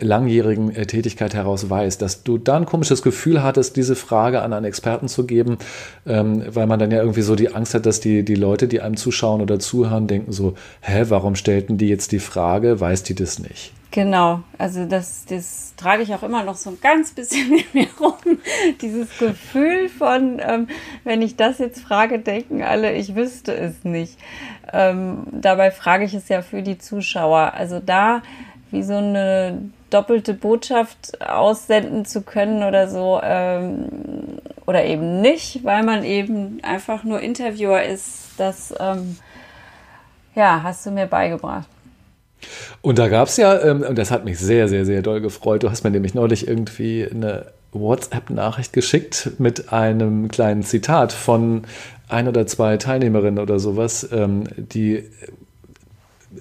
langjährigen 0.00 0.74
äh, 0.74 0.86
Tätigkeit 0.86 1.34
heraus 1.34 1.70
weißt, 1.70 2.02
dass 2.02 2.22
du 2.22 2.36
da 2.36 2.56
ein 2.56 2.66
komisches 2.66 3.02
Gefühl 3.02 3.42
hattest, 3.42 3.76
diese 3.76 3.96
Frage 3.96 4.42
an 4.42 4.52
einen 4.52 4.66
Experten 4.66 5.08
zu 5.08 5.24
geben, 5.24 5.58
ähm, 6.06 6.44
weil 6.48 6.66
man 6.66 6.78
dann 6.78 6.90
ja 6.90 7.00
irgendwie 7.00 7.22
so 7.22 7.34
die 7.34 7.54
Angst 7.54 7.74
hat, 7.74 7.86
dass 7.86 8.00
die, 8.00 8.24
die 8.24 8.34
Leute, 8.34 8.68
die 8.68 8.82
einem 8.82 8.96
zuschauen 8.96 9.40
oder 9.40 9.58
zuhören, 9.58 10.06
denken 10.06 10.32
so, 10.32 10.54
hä, 10.82 11.06
warum 11.08 11.34
stellten 11.34 11.78
die 11.78 11.88
jetzt 11.88 12.12
die 12.12 12.18
Frage, 12.18 12.78
weiß 12.78 13.04
die 13.04 13.14
das 13.14 13.38
nicht? 13.38 13.72
Genau, 13.94 14.40
also 14.58 14.86
das, 14.86 15.24
das 15.24 15.74
trage 15.76 16.02
ich 16.02 16.12
auch 16.12 16.24
immer 16.24 16.42
noch 16.42 16.56
so 16.56 16.70
ein 16.70 16.80
ganz 16.80 17.12
bisschen 17.12 17.48
mit 17.50 17.74
mir 17.74 17.86
rum. 18.00 18.40
Dieses 18.82 19.16
Gefühl 19.18 19.88
von, 19.88 20.42
ähm, 20.44 20.66
wenn 21.04 21.22
ich 21.22 21.36
das 21.36 21.58
jetzt 21.58 21.80
frage, 21.80 22.18
denken 22.18 22.64
alle, 22.64 22.92
ich 22.94 23.14
wüsste 23.14 23.54
es 23.54 23.84
nicht. 23.84 24.18
Ähm, 24.72 25.28
dabei 25.30 25.70
frage 25.70 26.06
ich 26.06 26.12
es 26.12 26.28
ja 26.28 26.42
für 26.42 26.62
die 26.62 26.76
Zuschauer. 26.76 27.52
Also 27.54 27.78
da 27.78 28.22
wie 28.72 28.82
so 28.82 28.96
eine 28.96 29.70
doppelte 29.90 30.34
Botschaft 30.34 31.20
aussenden 31.20 32.04
zu 32.04 32.22
können 32.22 32.64
oder 32.64 32.88
so, 32.88 33.20
ähm, 33.22 34.40
oder 34.66 34.84
eben 34.86 35.20
nicht, 35.20 35.62
weil 35.62 35.84
man 35.84 36.02
eben 36.02 36.58
einfach 36.64 37.04
nur 37.04 37.20
Interviewer 37.20 37.84
ist, 37.84 38.30
das 38.38 38.74
ähm, 38.80 39.18
ja, 40.34 40.64
hast 40.64 40.84
du 40.84 40.90
mir 40.90 41.06
beigebracht. 41.06 41.68
Und 42.82 42.98
da 42.98 43.08
gab 43.08 43.28
es 43.28 43.36
ja, 43.36 43.60
ähm, 43.62 43.82
und 43.82 43.96
das 43.96 44.10
hat 44.10 44.24
mich 44.24 44.38
sehr, 44.38 44.68
sehr, 44.68 44.84
sehr 44.84 45.02
doll 45.02 45.20
gefreut. 45.20 45.62
Du 45.62 45.70
hast 45.70 45.84
mir 45.84 45.90
nämlich 45.90 46.14
neulich 46.14 46.46
irgendwie 46.48 47.06
eine 47.10 47.46
WhatsApp-Nachricht 47.72 48.72
geschickt 48.72 49.32
mit 49.38 49.72
einem 49.72 50.28
kleinen 50.28 50.62
Zitat 50.62 51.12
von 51.12 51.62
ein 52.08 52.28
oder 52.28 52.46
zwei 52.46 52.76
Teilnehmerinnen 52.76 53.38
oder 53.38 53.58
sowas, 53.58 54.08
ähm, 54.12 54.44
die 54.56 55.04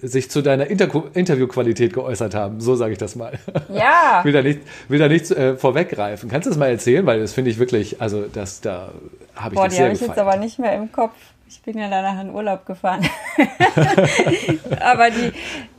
sich 0.01 0.29
zu 0.31 0.41
deiner 0.41 0.67
Inter 0.67 0.89
Interviewqualität 1.13 1.93
geäußert 1.93 2.33
haben. 2.33 2.60
So 2.62 2.75
sage 2.75 2.93
ich 2.93 2.98
das 2.98 3.15
mal. 3.15 3.38
Ja. 3.74 4.22
will 4.24 4.33
da 4.33 4.41
nicht, 4.41 4.60
will 4.88 5.00
da 5.00 5.07
nicht 5.07 5.31
äh, 5.31 5.55
vorweggreifen. 5.55 6.29
Kannst 6.29 6.45
du 6.45 6.51
das 6.51 6.57
mal 6.57 6.69
erzählen? 6.69 7.05
Weil 7.05 7.19
das 7.19 7.33
finde 7.33 7.50
ich 7.50 7.57
wirklich, 7.57 8.01
also 8.01 8.25
das, 8.31 8.62
da 8.62 8.91
habe 9.36 9.55
ich 9.55 9.60
Boah, 9.60 9.67
die 9.67 9.79
habe 9.79 9.93
ich 9.93 10.01
jetzt 10.01 10.17
aber 10.17 10.38
nicht 10.38 10.60
mehr 10.60 10.75
im 10.75 10.91
Kopf. 10.91 11.13
Ich 11.53 11.62
bin 11.62 11.77
ja 11.77 11.88
danach 11.88 12.19
in 12.19 12.33
Urlaub 12.33 12.65
gefahren. 12.65 13.07
Aber 14.79 15.12
die, 15.12 15.31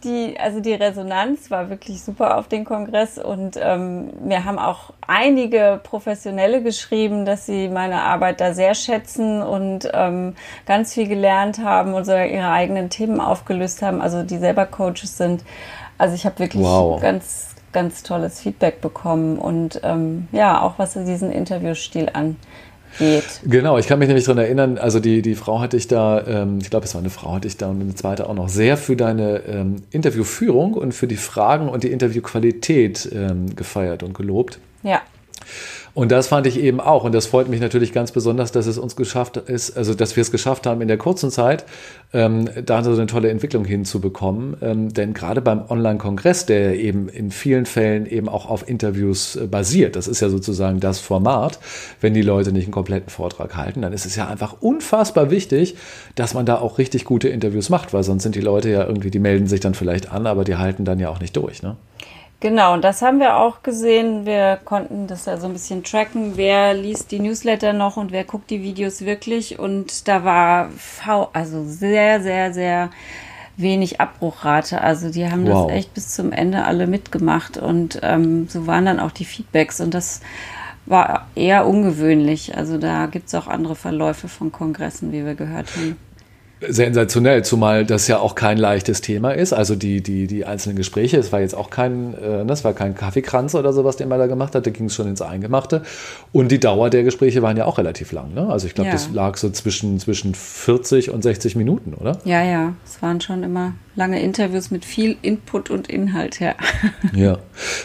die, 0.04 0.38
also 0.38 0.61
die 0.61 0.73
Resonanz 0.73 1.50
war 1.50 1.69
wirklich 1.69 2.00
super 2.00 2.38
auf 2.38 2.47
den 2.47 2.64
Kongress 2.64 3.19
und 3.19 3.59
ähm, 3.61 4.12
mir 4.25 4.45
haben 4.45 4.61
auch 4.61 4.93
einige 5.04 5.81
Professionelle 5.83 6.62
geschrieben, 6.62 7.25
dass 7.25 7.47
sie 7.47 7.69
meine 7.69 8.02
Arbeit 8.02 8.40
da 8.40 8.54
sehr 8.54 8.76
schätzen 8.76 9.43
und 9.43 9.90
ähm, 9.93 10.37
ganz 10.64 10.95
viel 10.95 11.09
gelernt 11.09 11.59
haben 11.59 11.95
und 11.95 12.04
sogar 12.04 12.26
ihre 12.26 12.50
eigenen 12.50 12.88
Themen 12.88 13.21
aufgelöst 13.21 13.83
haben, 13.83 14.00
also 14.00 14.23
die 14.23 14.38
selber 14.38 14.66
Coaches 14.66 15.16
sind. 15.16 15.45
Also 15.99 16.14
ich 16.14 16.25
habe 16.25 16.38
wirklich 16.38 16.62
wow. 16.62 17.00
ganz, 17.00 17.57
ganz 17.73 18.04
tolles 18.04 18.40
Feedback 18.40 18.81
bekommen 18.81 19.38
und 19.38 19.81
ähm, 19.83 20.28
ja, 20.31 20.62
auch 20.62 20.75
was 20.76 20.93
diesen 20.93 21.33
Interviewstil 21.33 22.11
an 22.12 22.37
geht. 22.99 23.41
Genau, 23.45 23.79
ich 23.79 23.87
kann 23.87 23.99
mich 23.99 24.09
nämlich 24.09 24.25
daran 24.25 24.43
erinnern, 24.43 24.79
also 24.79 25.01
die, 25.01 25.23
die 25.23 25.35
Frau 25.35 25.61
hatte 25.61 25.77
ich 25.77 25.89
da, 25.89 26.25
ähm, 26.27 26.59
ich 26.61 26.71
glaube, 26.71 26.87
es 26.87 26.95
war 26.95 27.01
eine 27.01 27.11
Frau 27.11 27.35
hatte 27.35 27.49
ich 27.49 27.57
da 27.57 27.69
und 27.69 27.81
eine 27.81 27.95
zweite 27.95 28.29
auch 28.29 28.35
noch, 28.35 28.49
sehr 28.49 28.77
für 28.77 28.97
deine 28.97 29.43
ähm, 29.47 29.77
Interviewführung 29.91 30.75
und 30.75 30.93
für 30.93 31.07
die 31.07 31.17
Fragen 31.17 31.69
und 31.69 31.85
die 31.85 31.91
Interviewqualität 31.91 33.09
ähm, 33.13 33.55
gefeiert 33.55 34.03
und 34.03 34.15
gelobt. 34.15 34.59
Ja. 34.83 35.03
Und 35.95 36.11
das 36.11 36.27
fand 36.27 36.49
ich 36.49 36.59
eben 36.59 36.81
auch. 36.81 37.05
Und 37.05 37.15
das 37.15 37.27
freut 37.27 37.49
mich 37.49 37.61
natürlich 37.61 37.93
ganz 37.93 38.11
besonders, 38.11 38.51
dass 38.51 38.67
es 38.67 38.79
uns 38.79 38.97
geschafft 38.97 39.37
ist, 39.37 39.77
also 39.77 39.95
dass 39.95 40.17
wir 40.17 40.23
es 40.23 40.33
geschafft 40.33 40.67
haben, 40.67 40.81
in 40.81 40.89
der 40.89 40.99
kurzen 40.99 41.31
Zeit 41.31 41.65
ähm, 42.13 42.49
da 42.67 42.83
so 42.83 42.91
eine 42.93 43.07
tolle 43.07 43.31
Entwicklung 43.31 43.65
hinzubekommen. 43.65 44.57
Ähm, 44.61 44.93
denn 44.93 45.15
gerade 45.15 45.41
beim 45.41 45.63
Online-Kongress, 45.69 46.47
der 46.47 46.77
eben 46.81 47.09
in 47.09 47.31
vielen 47.31 47.65
Fällen 47.65 48.07
eben 48.07 48.29
auch 48.29 48.51
auf 48.51 48.69
Interviews 48.69 49.37
äh, 49.37 49.47
basiert, 49.47 49.95
das 49.95 50.09
ist 50.09 50.21
ja 50.21 50.29
sozusagen 50.29 50.81
das 50.81 50.99
Format, 50.99 51.61
wenn 52.01 52.13
die 52.13 52.23
Leute 52.23 52.51
nicht 52.51 52.65
einen 52.65 52.73
kompletten 52.73 53.11
Vortrag 53.11 53.57
halten, 53.57 53.83
dann 53.83 53.93
ist 53.93 54.05
es 54.05 54.17
ja 54.17 54.27
einfach 54.27 54.57
unfassbar 54.61 55.31
wichtig, 55.31 55.77
dass 56.17 56.35
man 56.35 56.45
da 56.45 56.59
auch 56.59 56.79
richtig 56.79 57.05
gute 57.05 57.29
Interviews 57.29 57.71
macht, 57.71 57.93
weil 57.95 58.03
sonst 58.03 58.25
sind 58.25 58.35
die 58.35 58.41
Leute 58.41 58.69
ja 58.69 58.85
irgendwie, 58.85 59.13
die 59.13 59.21
melden 59.21 59.47
sich 59.47 59.61
dann 59.61 59.75
vielleicht 59.75 60.11
an, 60.11 60.27
aber 60.27 60.43
die 60.43 60.57
halten 60.57 60.85
dann 60.85 60.99
ja 60.99 61.09
auch 61.09 61.21
nicht 61.21 61.37
durch. 61.37 61.63
Ne? 61.63 61.77
Genau, 62.41 62.75
und 62.75 62.85
das 62.85 63.00
haben 63.00 63.21
wir 63.21 63.37
auch 63.37 63.62
gesehen. 63.62 64.26
Wir 64.26 64.59
konnten 64.64 65.07
das 65.07 65.25
ja 65.25 65.38
so 65.38 65.47
ein 65.47 65.55
bisschen 65.55 65.83
tracken, 65.83 66.37
wer 66.37 66.75
liest 66.75 67.11
die 67.11 67.21
Newsletter 67.21 67.73
noch 67.73 67.97
und 67.97 68.12
wer 68.12 68.25
guckt 68.25 68.50
die 68.50 68.62
Videos 68.62 69.03
wirklich. 69.03 69.59
Und 69.59 70.09
da 70.09 70.25
war 70.25 70.69
V, 70.76 71.31
also 71.33 71.64
sehr, 71.64 72.21
sehr, 72.21 72.53
sehr 72.53 72.91
wenig 73.57 74.00
Abbruchrate. 74.00 74.81
Also 74.81 75.11
die 75.11 75.31
haben 75.31 75.47
wow. 75.47 75.69
das 75.69 75.76
echt 75.76 75.95
bis 75.95 76.09
zum 76.09 76.33
Ende 76.33 76.64
alle 76.64 76.87
mitgemacht 76.87 77.57
und 77.57 78.00
ähm, 78.03 78.49
so 78.49 78.67
waren 78.67 78.85
dann 78.85 79.00
auch 79.00 79.12
die 79.12 79.25
Feedbacks 79.25 79.81
und 79.81 79.95
das 79.95 80.21
war 80.87 81.29
eher 81.35 81.67
ungewöhnlich. 81.67 82.57
Also 82.57 82.76
da 82.76 83.07
gibt 83.07 83.29
es 83.29 83.35
auch 83.35 83.47
andere 83.47 83.76
Verläufe 83.76 84.29
von 84.29 84.53
Kongressen, 84.53 85.12
wie 85.12 85.25
wir 85.25 85.35
gehört 85.35 85.75
haben 85.76 85.97
sensationell, 86.68 87.44
zumal 87.44 87.85
das 87.85 88.09
ja 88.09 88.18
auch 88.18 88.35
kein 88.35 88.59
leichtes 88.59 89.00
Thema 89.00 89.33
ist. 89.33 89.52
Also 89.52 89.76
die, 89.76 90.02
die, 90.02 90.26
die 90.26 90.44
einzelnen 90.44 90.76
Gespräche, 90.76 91.18
es 91.18 91.33
war 91.33 91.40
jetzt 91.40 91.54
auch 91.54 91.71
kein, 91.71 92.14
äh, 92.14 92.44
das 92.47 92.64
war 92.64 92.73
kein 92.73 92.94
Kaffeekranz 92.94 93.54
oder 93.54 93.73
sowas, 93.73 93.97
den 93.97 94.09
man 94.09 94.18
da 94.18 94.26
gemacht 94.26 94.54
hat, 94.54 94.66
da 94.66 94.71
ging 94.71 94.87
es 94.87 94.94
schon 94.94 95.09
ins 95.09 95.23
Eingemachte. 95.23 95.83
Und 96.33 96.50
die 96.50 96.61
Dauer 96.61 96.90
der 96.90 97.02
Gespräche 97.02 97.42
waren 97.42 97.56
ja 97.56 97.64
auch 97.66 97.78
relativ 97.78 98.12
lang. 98.12 98.35
Ne? 98.35 98.49
Also 98.49 98.66
ich 98.66 98.75
glaube, 98.75 98.88
ja. 98.88 98.92
das 98.92 99.11
lag 99.11 99.37
so 99.37 99.50
zwischen, 99.50 99.99
zwischen 99.99 100.35
40 100.35 101.11
und 101.11 101.23
60 101.23 101.56
Minuten, 101.56 101.94
oder? 101.94 102.18
Ja, 102.25 102.42
ja, 102.42 102.75
es 102.85 103.00
waren 103.02 103.21
schon 103.21 103.42
immer 103.42 103.75
lange 103.97 104.21
Interviews 104.21 104.71
mit 104.71 104.85
viel 104.85 105.17
Input 105.23 105.71
und 105.71 105.89
Inhalt, 105.89 106.41
ja. 106.41 106.55
Ja. 107.15 107.39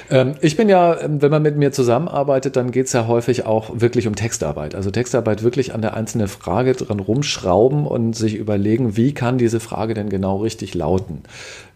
Ähm, 0.09 0.35
ich 0.41 0.57
bin 0.57 0.69
ja, 0.69 0.99
ähm, 0.99 1.21
wenn 1.21 1.31
man 1.31 1.41
mit 1.41 1.55
mir 1.55 1.71
zusammenarbeitet, 1.71 2.55
dann 2.55 2.71
geht 2.71 2.87
es 2.87 2.93
ja 2.93 3.07
häufig 3.07 3.45
auch 3.45 3.79
wirklich 3.79 4.07
um 4.07 4.15
Textarbeit. 4.15 4.75
Also 4.75 4.91
Textarbeit 4.91 5.43
wirklich 5.43 5.73
an 5.73 5.81
der 5.81 5.93
einzelnen 5.93 6.27
Frage 6.27 6.73
dran 6.73 6.99
rumschrauben 6.99 7.85
und 7.85 8.15
sich 8.15 8.35
überlegen, 8.35 8.97
wie 8.97 9.13
kann 9.13 9.37
diese 9.37 9.59
Frage 9.59 9.93
denn 9.93 10.09
genau 10.09 10.37
richtig 10.37 10.73
lauten. 10.73 11.23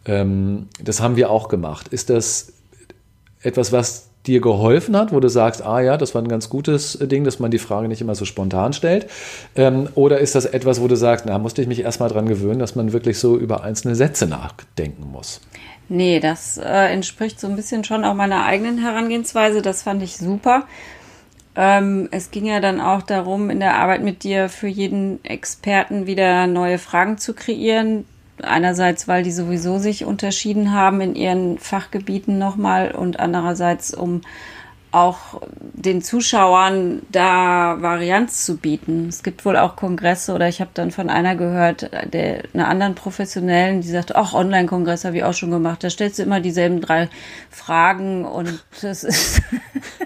Ähm, 0.06 0.68
das 0.82 1.02
haben 1.02 1.16
wir 1.16 1.30
auch 1.30 1.48
gemacht. 1.48 1.90
Ist 1.90 2.10
das 2.10 2.54
etwas, 3.42 3.72
was 3.72 4.10
dir 4.26 4.42
geholfen 4.42 4.96
hat, 4.96 5.12
wo 5.12 5.20
du 5.20 5.28
sagst, 5.28 5.66
ah 5.66 5.82
ja, 5.82 5.98
das 5.98 6.16
war 6.16 6.22
ein 6.22 6.28
ganz 6.28 6.50
gutes 6.50 6.98
Ding, 7.02 7.24
dass 7.24 7.40
man 7.40 7.52
die 7.52 7.60
Frage 7.60 7.88
nicht 7.88 8.02
immer 8.02 8.16
so 8.16 8.26
spontan 8.26 8.74
stellt? 8.74 9.08
Ähm, 9.56 9.90
oder 9.96 10.20
ist 10.20 10.36
das 10.36 10.46
etwas, 10.46 10.82
wo 10.82 10.88
du 10.88 10.96
sagst, 10.96 11.26
na, 11.26 11.38
musste 11.38 11.62
ich 11.62 11.68
mich 11.68 11.82
erstmal 11.82 12.10
dran 12.10 12.28
gewöhnen, 12.28 12.60
dass 12.60 12.76
man 12.76 12.94
wirklich 12.94 13.20
so 13.20 13.38
über 13.38 13.64
einzelne 13.64 13.96
Sätze 13.96 14.26
nachdenken 14.28 15.12
muss? 15.12 15.42
Nee, 15.90 16.20
das 16.20 16.58
äh, 16.58 16.92
entspricht 16.94 17.40
so 17.40 17.48
ein 17.48 17.56
bisschen 17.56 17.84
schon 17.84 18.06
auch 18.06 18.14
meiner 18.14 18.46
eigenen 18.46 18.78
Herangehensweise. 18.78 19.62
Das 19.62 19.84
fand 19.84 20.02
ich 20.02 20.18
super. 20.18 20.64
Ähm, 21.56 22.08
es 22.12 22.32
ging 22.32 22.46
ja 22.46 22.60
dann 22.60 22.82
auch 22.82 23.04
darum, 23.04 23.50
in 23.50 23.60
der 23.60 23.76
Arbeit 23.76 24.02
mit 24.02 24.24
dir 24.24 24.50
für 24.50 24.68
jeden 24.68 25.24
Experten 25.24 26.08
wieder 26.08 26.48
neue 26.48 26.80
Fragen 26.80 27.18
zu 27.18 27.34
kreieren, 27.34 28.06
Einerseits, 28.42 29.08
weil 29.08 29.24
die 29.24 29.32
sowieso 29.32 29.78
sich 29.78 30.06
unterschieden 30.06 30.74
haben 30.74 31.02
in 31.02 31.16
ihren 31.16 31.60
Fachgebieten 31.60 32.38
nochmal 32.38 32.92
und 32.92 33.20
andererseits, 33.20 33.94
um 33.94 34.22
auch 34.94 35.42
den 35.60 36.04
Zuschauern 36.04 37.02
da 37.12 37.82
Varianz 37.82 38.46
zu 38.46 38.58
bieten. 38.58 39.08
Es 39.10 39.24
gibt 39.24 39.44
wohl 39.44 39.58
auch 39.58 39.76
Kongresse 39.76 40.34
oder 40.34 40.48
ich 40.48 40.62
habe 40.62 40.70
dann 40.76 40.92
von 40.92 41.10
einer 41.10 41.36
gehört, 41.36 41.90
der, 42.14 42.44
einer 42.54 42.68
anderen 42.68 42.94
Professionellen, 42.94 43.82
die 43.82 43.88
sagt, 43.88 44.16
ach, 44.16 44.34
Online-Kongress 44.36 45.04
habe 45.04 45.18
ich 45.18 45.24
auch 45.24 45.34
schon 45.34 45.50
gemacht. 45.50 45.84
Da 45.84 45.90
stellst 45.90 46.20
du 46.20 46.24
immer 46.24 46.42
dieselben 46.42 46.80
drei 46.80 47.10
Fragen 47.50 48.24
und 48.24 48.64
das 48.82 49.04
ist 49.04 49.42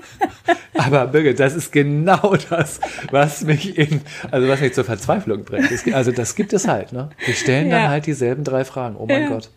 Aber 0.78 1.08
Birgit, 1.08 1.40
das 1.40 1.56
ist 1.56 1.72
genau 1.72 2.36
das, 2.50 2.80
was 3.12 3.44
mich 3.44 3.78
in, 3.78 4.02
also 4.32 4.48
was 4.48 4.62
mich 4.62 4.74
zur 4.74 4.84
Verzweiflung 4.84 5.44
bringt. 5.44 5.70
also 5.94 6.12
das 6.12 6.36
gibt 6.36 6.54
es 6.54 6.68
halt, 6.68 6.94
ne? 6.94 7.10
Wir 7.26 7.34
stellen 7.34 7.70
ja. 7.70 7.82
dann 7.82 7.90
halt 7.90 8.06
dieselben 8.06 8.44
drei 8.44 8.66
Fragen. 8.66 8.96
Oh 8.98 9.06
mein 9.06 9.24
ja. 9.24 9.30
Gott. 9.30 9.50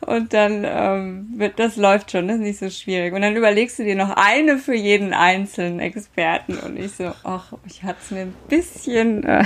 Und 0.00 0.32
dann 0.32 0.64
ähm, 0.66 1.28
wird, 1.36 1.58
das 1.58 1.76
läuft 1.76 2.10
schon, 2.10 2.28
das 2.28 2.36
ist 2.36 2.42
nicht 2.42 2.58
so 2.58 2.70
schwierig. 2.70 3.14
Und 3.14 3.22
dann 3.22 3.36
überlegst 3.36 3.78
du 3.78 3.84
dir 3.84 3.94
noch 3.94 4.10
eine 4.16 4.58
für 4.58 4.74
jeden 4.74 5.14
einzelnen 5.14 5.80
Experten. 5.80 6.58
Und 6.58 6.78
ich 6.78 6.92
so, 6.92 7.12
ach, 7.22 7.52
ich 7.66 7.82
hatte 7.82 7.98
es 8.02 8.10
mir 8.10 8.22
ein 8.22 8.34
bisschen 8.48 9.24
äh, 9.24 9.44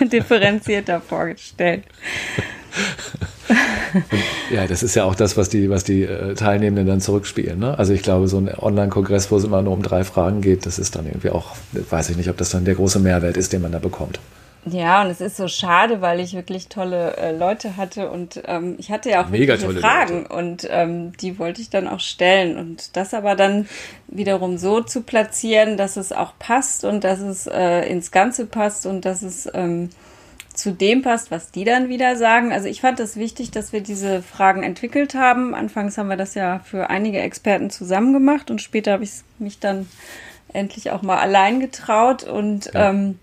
differenzierter 0.00 1.00
vorgestellt. 1.00 1.84
Ja, 4.50 4.66
das 4.66 4.82
ist 4.82 4.94
ja 4.94 5.04
auch 5.04 5.14
das, 5.14 5.36
was 5.36 5.48
die, 5.48 5.70
was 5.70 5.84
die 5.84 6.02
äh, 6.02 6.34
Teilnehmenden 6.34 6.86
dann 6.86 7.00
zurückspielen. 7.00 7.58
Ne? 7.58 7.78
Also 7.78 7.92
ich 7.92 8.02
glaube, 8.02 8.28
so 8.28 8.38
ein 8.38 8.48
Online-Kongress, 8.56 9.30
wo 9.30 9.36
es 9.36 9.44
immer 9.44 9.62
nur 9.62 9.72
um 9.72 9.82
drei 9.82 10.04
Fragen 10.04 10.40
geht, 10.40 10.66
das 10.66 10.78
ist 10.78 10.96
dann 10.96 11.06
irgendwie 11.06 11.30
auch, 11.30 11.56
weiß 11.72 12.10
ich 12.10 12.16
nicht, 12.16 12.30
ob 12.30 12.36
das 12.36 12.50
dann 12.50 12.64
der 12.64 12.74
große 12.74 12.98
Mehrwert 13.00 13.36
ist, 13.36 13.52
den 13.52 13.62
man 13.62 13.72
da 13.72 13.78
bekommt. 13.78 14.20
Ja, 14.66 15.02
und 15.02 15.08
es 15.08 15.22
ist 15.22 15.38
so 15.38 15.48
schade, 15.48 16.02
weil 16.02 16.20
ich 16.20 16.34
wirklich 16.34 16.68
tolle 16.68 17.16
äh, 17.16 17.34
Leute 17.34 17.78
hatte 17.78 18.10
und 18.10 18.42
ähm, 18.44 18.74
ich 18.78 18.90
hatte 18.90 19.08
ja 19.08 19.24
auch 19.24 19.30
Mega 19.30 19.56
tolle 19.56 19.80
Fragen 19.80 20.22
Leute. 20.22 20.34
und 20.34 20.68
ähm, 20.70 21.16
die 21.16 21.38
wollte 21.38 21.62
ich 21.62 21.70
dann 21.70 21.88
auch 21.88 22.00
stellen 22.00 22.58
und 22.58 22.94
das 22.94 23.14
aber 23.14 23.36
dann 23.36 23.66
wiederum 24.08 24.58
so 24.58 24.82
zu 24.82 25.00
platzieren, 25.00 25.78
dass 25.78 25.96
es 25.96 26.12
auch 26.12 26.34
passt 26.38 26.84
und 26.84 27.04
dass 27.04 27.20
es 27.20 27.46
äh, 27.46 27.88
ins 27.88 28.10
Ganze 28.10 28.44
passt 28.44 28.84
und 28.84 29.06
dass 29.06 29.22
es 29.22 29.48
ähm, 29.54 29.88
zu 30.60 30.72
dem 30.72 31.02
passt, 31.02 31.30
was 31.30 31.50
die 31.50 31.64
dann 31.64 31.88
wieder 31.88 32.16
sagen. 32.16 32.52
Also 32.52 32.68
ich 32.68 32.80
fand 32.80 33.00
es 33.00 33.12
das 33.12 33.16
wichtig, 33.16 33.50
dass 33.50 33.72
wir 33.72 33.80
diese 33.80 34.22
Fragen 34.22 34.62
entwickelt 34.62 35.14
haben. 35.14 35.54
Anfangs 35.54 35.96
haben 35.98 36.08
wir 36.08 36.16
das 36.16 36.34
ja 36.34 36.60
für 36.60 36.90
einige 36.90 37.18
Experten 37.20 37.70
zusammen 37.70 38.12
gemacht 38.12 38.50
und 38.50 38.60
später 38.60 38.92
habe 38.92 39.04
ich 39.04 39.10
mich 39.38 39.58
dann 39.58 39.88
endlich 40.52 40.90
auch 40.90 41.02
mal 41.02 41.18
allein 41.18 41.60
getraut 41.60 42.24
und 42.24 42.72
ja. 42.74 42.90
ähm, 42.90 43.18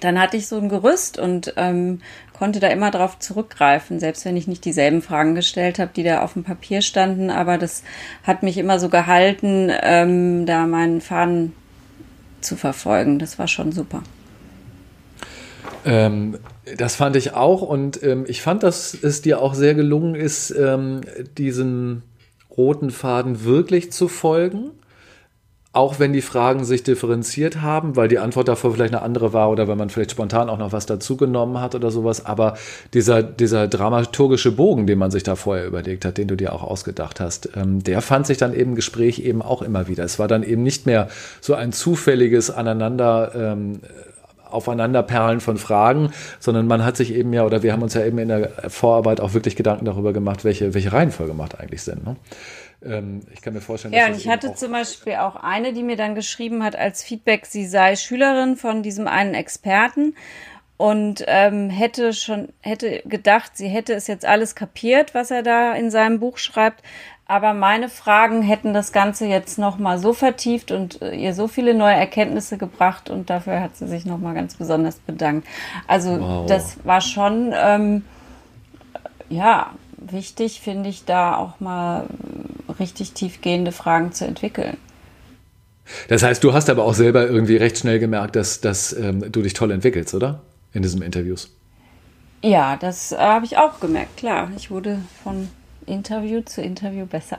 dann 0.00 0.20
hatte 0.20 0.36
ich 0.36 0.46
so 0.46 0.58
ein 0.58 0.68
Gerüst 0.68 1.18
und 1.18 1.54
ähm, 1.56 2.00
konnte 2.38 2.60
da 2.60 2.68
immer 2.68 2.90
drauf 2.90 3.18
zurückgreifen, 3.18 3.98
selbst 3.98 4.24
wenn 4.24 4.36
ich 4.36 4.46
nicht 4.46 4.64
dieselben 4.64 5.00
Fragen 5.00 5.34
gestellt 5.34 5.78
habe, 5.78 5.90
die 5.96 6.02
da 6.02 6.22
auf 6.22 6.34
dem 6.34 6.44
Papier 6.44 6.82
standen. 6.82 7.30
Aber 7.30 7.56
das 7.56 7.82
hat 8.24 8.42
mich 8.42 8.58
immer 8.58 8.78
so 8.78 8.88
gehalten, 8.88 9.72
ähm, 9.82 10.44
da 10.44 10.66
meinen 10.66 11.00
Faden 11.00 11.54
zu 12.40 12.56
verfolgen. 12.56 13.18
Das 13.18 13.38
war 13.38 13.48
schon 13.48 13.72
super. 13.72 14.02
Ähm, 15.86 16.38
das 16.76 16.96
fand 16.96 17.14
ich 17.14 17.34
auch 17.34 17.62
und 17.62 18.02
ähm, 18.02 18.24
ich 18.26 18.42
fand, 18.42 18.64
dass 18.64 18.92
es 18.92 19.22
dir 19.22 19.40
auch 19.40 19.54
sehr 19.54 19.74
gelungen 19.74 20.16
ist, 20.16 20.50
ähm, 20.50 21.02
diesen 21.38 22.02
roten 22.54 22.90
Faden 22.90 23.44
wirklich 23.44 23.92
zu 23.92 24.08
folgen. 24.08 24.72
Auch 25.72 25.98
wenn 25.98 26.14
die 26.14 26.22
Fragen 26.22 26.64
sich 26.64 26.84
differenziert 26.84 27.60
haben, 27.60 27.96
weil 27.96 28.08
die 28.08 28.18
Antwort 28.18 28.48
davor 28.48 28.72
vielleicht 28.72 28.94
eine 28.94 29.02
andere 29.02 29.34
war 29.34 29.50
oder 29.50 29.68
weil 29.68 29.76
man 29.76 29.90
vielleicht 29.90 30.10
spontan 30.10 30.48
auch 30.48 30.56
noch 30.56 30.72
was 30.72 30.86
dazugenommen 30.86 31.60
hat 31.60 31.74
oder 31.74 31.90
sowas. 31.90 32.24
Aber 32.24 32.56
dieser, 32.94 33.22
dieser 33.22 33.68
dramaturgische 33.68 34.52
Bogen, 34.52 34.86
den 34.86 34.98
man 34.98 35.10
sich 35.10 35.22
da 35.22 35.36
vorher 35.36 35.66
überlegt 35.66 36.06
hat, 36.06 36.16
den 36.16 36.28
du 36.28 36.34
dir 36.34 36.54
auch 36.54 36.62
ausgedacht 36.62 37.20
hast, 37.20 37.50
ähm, 37.54 37.84
der 37.84 38.00
fand 38.00 38.26
sich 38.26 38.38
dann 38.38 38.54
eben 38.54 38.70
im 38.70 38.74
Gespräch 38.74 39.18
eben 39.18 39.42
auch 39.42 39.60
immer 39.60 39.86
wieder. 39.86 40.02
Es 40.02 40.18
war 40.18 40.28
dann 40.28 40.42
eben 40.42 40.62
nicht 40.62 40.86
mehr 40.86 41.08
so 41.42 41.54
ein 41.54 41.72
zufälliges 41.72 42.50
Aneinander. 42.50 43.32
Ähm, 43.36 43.80
Aufeinanderperlen 44.50 45.40
von 45.40 45.58
Fragen, 45.58 46.10
sondern 46.38 46.66
man 46.66 46.84
hat 46.84 46.96
sich 46.96 47.14
eben 47.14 47.32
ja, 47.32 47.44
oder 47.44 47.62
wir 47.62 47.72
haben 47.72 47.82
uns 47.82 47.94
ja 47.94 48.04
eben 48.04 48.18
in 48.18 48.28
der 48.28 48.50
Vorarbeit 48.68 49.20
auch 49.20 49.34
wirklich 49.34 49.56
Gedanken 49.56 49.84
darüber 49.84 50.12
gemacht, 50.12 50.44
welche, 50.44 50.74
welche 50.74 50.92
Reihenfolge 50.92 51.34
macht 51.34 51.58
eigentlich 51.58 51.82
Sinn. 51.82 52.02
Ne? 52.04 52.16
Ähm, 52.84 53.20
ich 53.32 53.42
kann 53.42 53.54
mir 53.54 53.60
vorstellen, 53.60 53.94
ja, 53.94 54.06
und 54.06 54.16
ich 54.16 54.28
hatte 54.28 54.54
zum 54.54 54.72
Beispiel 54.72 55.14
auch 55.14 55.36
eine, 55.36 55.72
die 55.72 55.82
mir 55.82 55.96
dann 55.96 56.14
geschrieben 56.14 56.62
hat 56.62 56.76
als 56.76 57.02
Feedback, 57.02 57.46
sie 57.46 57.66
sei 57.66 57.96
Schülerin 57.96 58.56
von 58.56 58.82
diesem 58.82 59.08
einen 59.08 59.34
Experten 59.34 60.14
und 60.76 61.24
ähm, 61.26 61.70
hätte 61.70 62.12
schon 62.12 62.48
hätte 62.60 63.02
gedacht, 63.06 63.52
sie 63.56 63.68
hätte 63.68 63.94
es 63.94 64.06
jetzt 64.06 64.26
alles 64.26 64.54
kapiert, 64.54 65.14
was 65.14 65.30
er 65.30 65.42
da 65.42 65.72
in 65.74 65.90
seinem 65.90 66.20
Buch 66.20 66.36
schreibt, 66.36 66.82
aber 67.28 67.54
meine 67.54 67.88
Fragen 67.88 68.42
hätten 68.42 68.72
das 68.72 68.92
Ganze 68.92 69.26
jetzt 69.26 69.58
noch 69.58 69.78
mal 69.78 69.98
so 69.98 70.12
vertieft 70.12 70.70
und 70.70 71.02
äh, 71.02 71.14
ihr 71.14 71.34
so 71.34 71.48
viele 71.48 71.74
neue 71.74 71.94
Erkenntnisse 71.94 72.56
gebracht 72.56 73.10
und 73.10 73.30
dafür 73.30 73.60
hat 73.60 73.76
sie 73.76 73.88
sich 73.88 74.06
noch 74.06 74.18
mal 74.18 74.34
ganz 74.34 74.54
besonders 74.54 74.96
bedankt. 74.96 75.46
Also 75.88 76.20
wow. 76.20 76.46
das 76.46 76.78
war 76.84 77.00
schon 77.00 77.52
ähm, 77.56 78.04
ja 79.28 79.70
wichtig, 79.96 80.60
finde 80.60 80.88
ich, 80.88 81.04
da 81.04 81.36
auch 81.36 81.58
mal 81.58 82.04
richtig 82.78 83.12
tiefgehende 83.12 83.72
Fragen 83.72 84.12
zu 84.12 84.24
entwickeln. 84.24 84.76
Das 86.08 86.22
heißt, 86.22 86.42
du 86.44 86.52
hast 86.52 86.70
aber 86.70 86.84
auch 86.84 86.94
selber 86.94 87.28
irgendwie 87.28 87.56
recht 87.56 87.78
schnell 87.78 87.98
gemerkt, 87.98 88.36
dass, 88.36 88.60
dass 88.60 88.92
ähm, 88.92 89.32
du 89.32 89.42
dich 89.42 89.54
toll 89.54 89.70
entwickelst, 89.70 90.14
oder? 90.14 90.40
In 90.72 90.82
diesen 90.82 91.02
Interviews. 91.02 91.50
Ja, 92.42 92.76
das 92.76 93.12
äh, 93.12 93.16
habe 93.16 93.46
ich 93.46 93.56
auch 93.56 93.80
gemerkt, 93.80 94.16
klar. 94.16 94.50
Ich 94.56 94.70
wurde 94.70 95.00
von 95.24 95.48
Interview 95.86 96.40
zu 96.42 96.62
Interview 96.62 97.06
besser. 97.06 97.38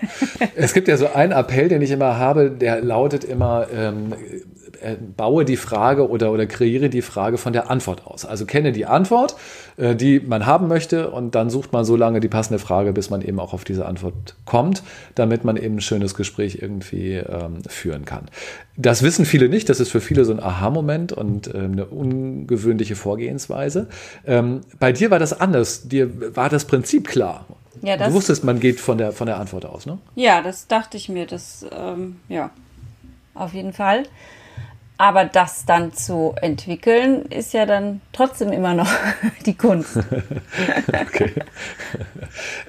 es 0.54 0.72
gibt 0.72 0.88
ja 0.88 0.96
so 0.96 1.12
einen 1.12 1.32
Appell, 1.32 1.68
den 1.68 1.82
ich 1.82 1.90
immer 1.90 2.18
habe, 2.18 2.50
der 2.50 2.80
lautet 2.80 3.24
immer, 3.24 3.66
ähm, 3.74 4.14
äh, 4.80 4.96
baue 5.16 5.44
die 5.44 5.56
Frage 5.56 6.08
oder, 6.08 6.32
oder 6.32 6.46
kreiere 6.46 6.88
die 6.88 7.02
Frage 7.02 7.36
von 7.36 7.52
der 7.52 7.70
Antwort 7.70 8.06
aus. 8.06 8.24
Also 8.24 8.46
kenne 8.46 8.72
die 8.72 8.86
Antwort, 8.86 9.36
äh, 9.76 9.94
die 9.94 10.20
man 10.20 10.46
haben 10.46 10.68
möchte 10.68 11.10
und 11.10 11.34
dann 11.34 11.50
sucht 11.50 11.72
man 11.72 11.84
so 11.84 11.96
lange 11.96 12.20
die 12.20 12.28
passende 12.28 12.58
Frage, 12.58 12.92
bis 12.92 13.10
man 13.10 13.20
eben 13.20 13.40
auch 13.40 13.52
auf 13.52 13.64
diese 13.64 13.86
Antwort 13.86 14.36
kommt, 14.46 14.82
damit 15.14 15.44
man 15.44 15.56
eben 15.56 15.76
ein 15.76 15.80
schönes 15.80 16.14
Gespräch 16.14 16.58
irgendwie 16.62 17.14
ähm, 17.14 17.58
führen 17.68 18.04
kann. 18.04 18.26
Das 18.76 19.02
wissen 19.02 19.26
viele 19.26 19.48
nicht, 19.48 19.68
das 19.68 19.80
ist 19.80 19.90
für 19.90 20.00
viele 20.00 20.24
so 20.24 20.32
ein 20.32 20.40
Aha-Moment 20.40 21.12
und 21.12 21.52
äh, 21.54 21.58
eine 21.58 21.86
ungewöhnliche 21.86 22.96
Vorgehensweise. 22.96 23.88
Ähm, 24.26 24.60
bei 24.78 24.92
dir 24.92 25.10
war 25.10 25.18
das 25.18 25.38
anders, 25.38 25.88
dir 25.88 26.36
war 26.36 26.48
das 26.48 26.64
Prinzip 26.64 27.06
klar 27.06 27.44
ja, 27.82 27.96
das, 27.96 28.08
du 28.08 28.14
wusstest, 28.14 28.44
man 28.44 28.60
geht 28.60 28.80
von 28.80 28.98
der, 28.98 29.12
von 29.12 29.26
der 29.26 29.38
Antwort 29.38 29.64
aus, 29.64 29.86
ne? 29.86 29.98
Ja, 30.14 30.42
das 30.42 30.66
dachte 30.66 30.96
ich 30.96 31.08
mir. 31.08 31.26
Das, 31.26 31.64
ähm, 31.72 32.20
ja, 32.28 32.50
auf 33.34 33.54
jeden 33.54 33.72
Fall. 33.72 34.04
Aber 34.98 35.24
das 35.24 35.64
dann 35.64 35.94
zu 35.94 36.34
entwickeln, 36.42 37.22
ist 37.22 37.54
ja 37.54 37.64
dann 37.64 38.02
trotzdem 38.12 38.52
immer 38.52 38.74
noch 38.74 38.90
die 39.46 39.54
Kunst. 39.54 39.96
okay. 40.92 41.32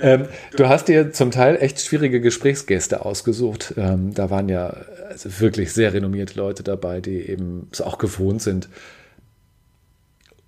ähm, 0.02 0.28
du 0.56 0.69
hast 0.69 0.88
dir 0.88 1.12
zum 1.12 1.32
Teil 1.32 1.58
echt 1.60 1.82
schwierige 1.82 2.21
Gesprächsgäste 2.21 3.06
ausgesucht. 3.06 3.74
Ähm, 3.76 4.13
da 4.13 4.30
waren 4.30 4.47
ja 4.47 4.78
also 5.10 5.41
wirklich 5.41 5.74
sehr 5.74 5.93
renommierte 5.93 6.38
Leute 6.38 6.63
dabei, 6.63 7.02
die 7.02 7.19
eben 7.28 7.67
es 7.69 7.82
auch 7.82 7.97
gewohnt 7.97 8.41
sind, 8.41 8.69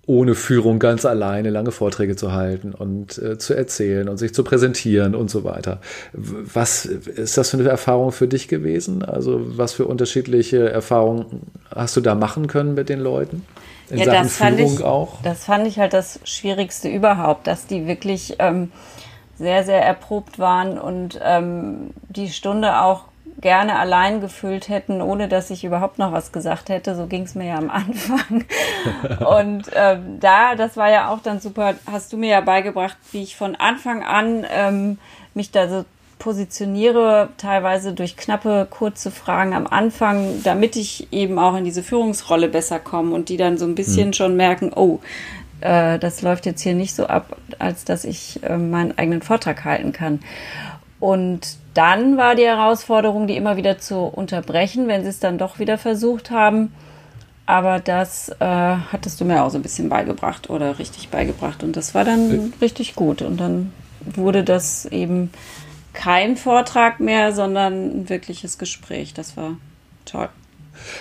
ohne 0.06 0.34
Führung 0.34 0.78
ganz 0.78 1.04
alleine 1.04 1.50
lange 1.50 1.72
Vorträge 1.72 2.16
zu 2.16 2.32
halten 2.32 2.72
und 2.72 3.18
äh, 3.18 3.38
zu 3.38 3.54
erzählen 3.54 4.08
und 4.08 4.18
sich 4.18 4.34
zu 4.34 4.44
präsentieren 4.44 5.14
und 5.14 5.30
so 5.30 5.44
weiter. 5.44 5.80
Was 6.12 6.84
ist 6.84 7.38
das 7.38 7.50
für 7.50 7.58
eine 7.58 7.68
Erfahrung 7.68 8.12
für 8.12 8.28
dich 8.28 8.48
gewesen? 8.48 9.04
Also 9.04 9.40
was 9.58 9.72
für 9.72 9.86
unterschiedliche 9.86 10.70
Erfahrungen 10.70 11.42
hast 11.74 11.96
du 11.96 12.00
da 12.00 12.14
machen 12.14 12.46
können 12.46 12.74
mit 12.74 12.88
den 12.88 13.00
Leuten? 13.00 13.44
In 13.90 13.98
ja, 13.98 14.24
Sachen 14.24 14.56
Führung 14.56 14.74
ich, 14.74 14.84
auch? 14.84 15.22
Das 15.22 15.44
fand 15.44 15.66
ich 15.66 15.78
halt 15.78 15.92
das 15.92 16.20
Schwierigste 16.24 16.88
überhaupt, 16.88 17.46
dass 17.46 17.66
die 17.66 17.86
wirklich 17.86 18.36
ähm, 18.38 18.72
sehr, 19.36 19.64
sehr 19.64 19.82
erprobt 19.82 20.38
waren 20.38 20.78
und 20.78 21.20
ähm, 21.22 21.90
die 22.08 22.30
Stunde 22.30 22.80
auch 22.80 23.04
gerne 23.44 23.78
allein 23.78 24.22
gefüllt 24.22 24.70
hätten, 24.70 25.02
ohne 25.02 25.28
dass 25.28 25.50
ich 25.50 25.64
überhaupt 25.64 25.98
noch 25.98 26.12
was 26.12 26.32
gesagt 26.32 26.70
hätte. 26.70 26.96
So 26.96 27.06
ging 27.06 27.24
es 27.24 27.34
mir 27.34 27.48
ja 27.48 27.58
am 27.58 27.68
Anfang. 27.68 28.46
Und 29.20 29.70
ähm, 29.74 30.18
da, 30.18 30.54
das 30.54 30.78
war 30.78 30.90
ja 30.90 31.10
auch 31.10 31.20
dann 31.20 31.40
super, 31.40 31.74
hast 31.86 32.10
du 32.14 32.16
mir 32.16 32.30
ja 32.30 32.40
beigebracht, 32.40 32.96
wie 33.12 33.22
ich 33.22 33.36
von 33.36 33.54
Anfang 33.54 34.02
an 34.02 34.46
ähm, 34.50 34.98
mich 35.34 35.50
da 35.50 35.68
so 35.68 35.84
positioniere, 36.18 37.28
teilweise 37.36 37.92
durch 37.92 38.16
knappe, 38.16 38.66
kurze 38.70 39.10
Fragen 39.10 39.52
am 39.52 39.66
Anfang, 39.66 40.42
damit 40.42 40.74
ich 40.74 41.12
eben 41.12 41.38
auch 41.38 41.54
in 41.54 41.64
diese 41.64 41.82
Führungsrolle 41.82 42.48
besser 42.48 42.80
komme 42.80 43.14
und 43.14 43.28
die 43.28 43.36
dann 43.36 43.58
so 43.58 43.66
ein 43.66 43.74
bisschen 43.74 44.06
hm. 44.06 44.12
schon 44.14 44.36
merken, 44.36 44.72
oh, 44.74 45.00
äh, 45.60 45.98
das 45.98 46.22
läuft 46.22 46.46
jetzt 46.46 46.62
hier 46.62 46.74
nicht 46.74 46.94
so 46.94 47.08
ab, 47.08 47.36
als 47.58 47.84
dass 47.84 48.06
ich 48.06 48.42
äh, 48.42 48.56
meinen 48.56 48.96
eigenen 48.96 49.20
Vortrag 49.20 49.66
halten 49.66 49.92
kann. 49.92 50.20
Und 50.98 51.58
dann 51.74 52.16
war 52.16 52.34
die 52.34 52.44
Herausforderung, 52.44 53.26
die 53.26 53.36
immer 53.36 53.56
wieder 53.56 53.78
zu 53.78 53.98
unterbrechen, 53.98 54.88
wenn 54.88 55.02
sie 55.02 55.08
es 55.08 55.20
dann 55.20 55.38
doch 55.38 55.58
wieder 55.58 55.76
versucht 55.76 56.30
haben. 56.30 56.72
Aber 57.46 57.78
das 57.78 58.30
äh, 58.40 58.44
hattest 58.44 59.20
du 59.20 59.24
mir 59.24 59.42
auch 59.42 59.50
so 59.50 59.58
ein 59.58 59.62
bisschen 59.62 59.88
beigebracht 59.88 60.48
oder 60.48 60.78
richtig 60.78 61.10
beigebracht. 61.10 61.62
Und 61.62 61.76
das 61.76 61.94
war 61.94 62.04
dann 62.04 62.54
richtig 62.60 62.94
gut. 62.94 63.20
Und 63.20 63.38
dann 63.38 63.72
wurde 64.00 64.44
das 64.44 64.86
eben 64.86 65.30
kein 65.92 66.36
Vortrag 66.36 67.00
mehr, 67.00 67.32
sondern 67.32 68.00
ein 68.00 68.08
wirkliches 68.08 68.56
Gespräch. 68.58 69.12
Das 69.12 69.36
war 69.36 69.56
toll. 70.04 70.28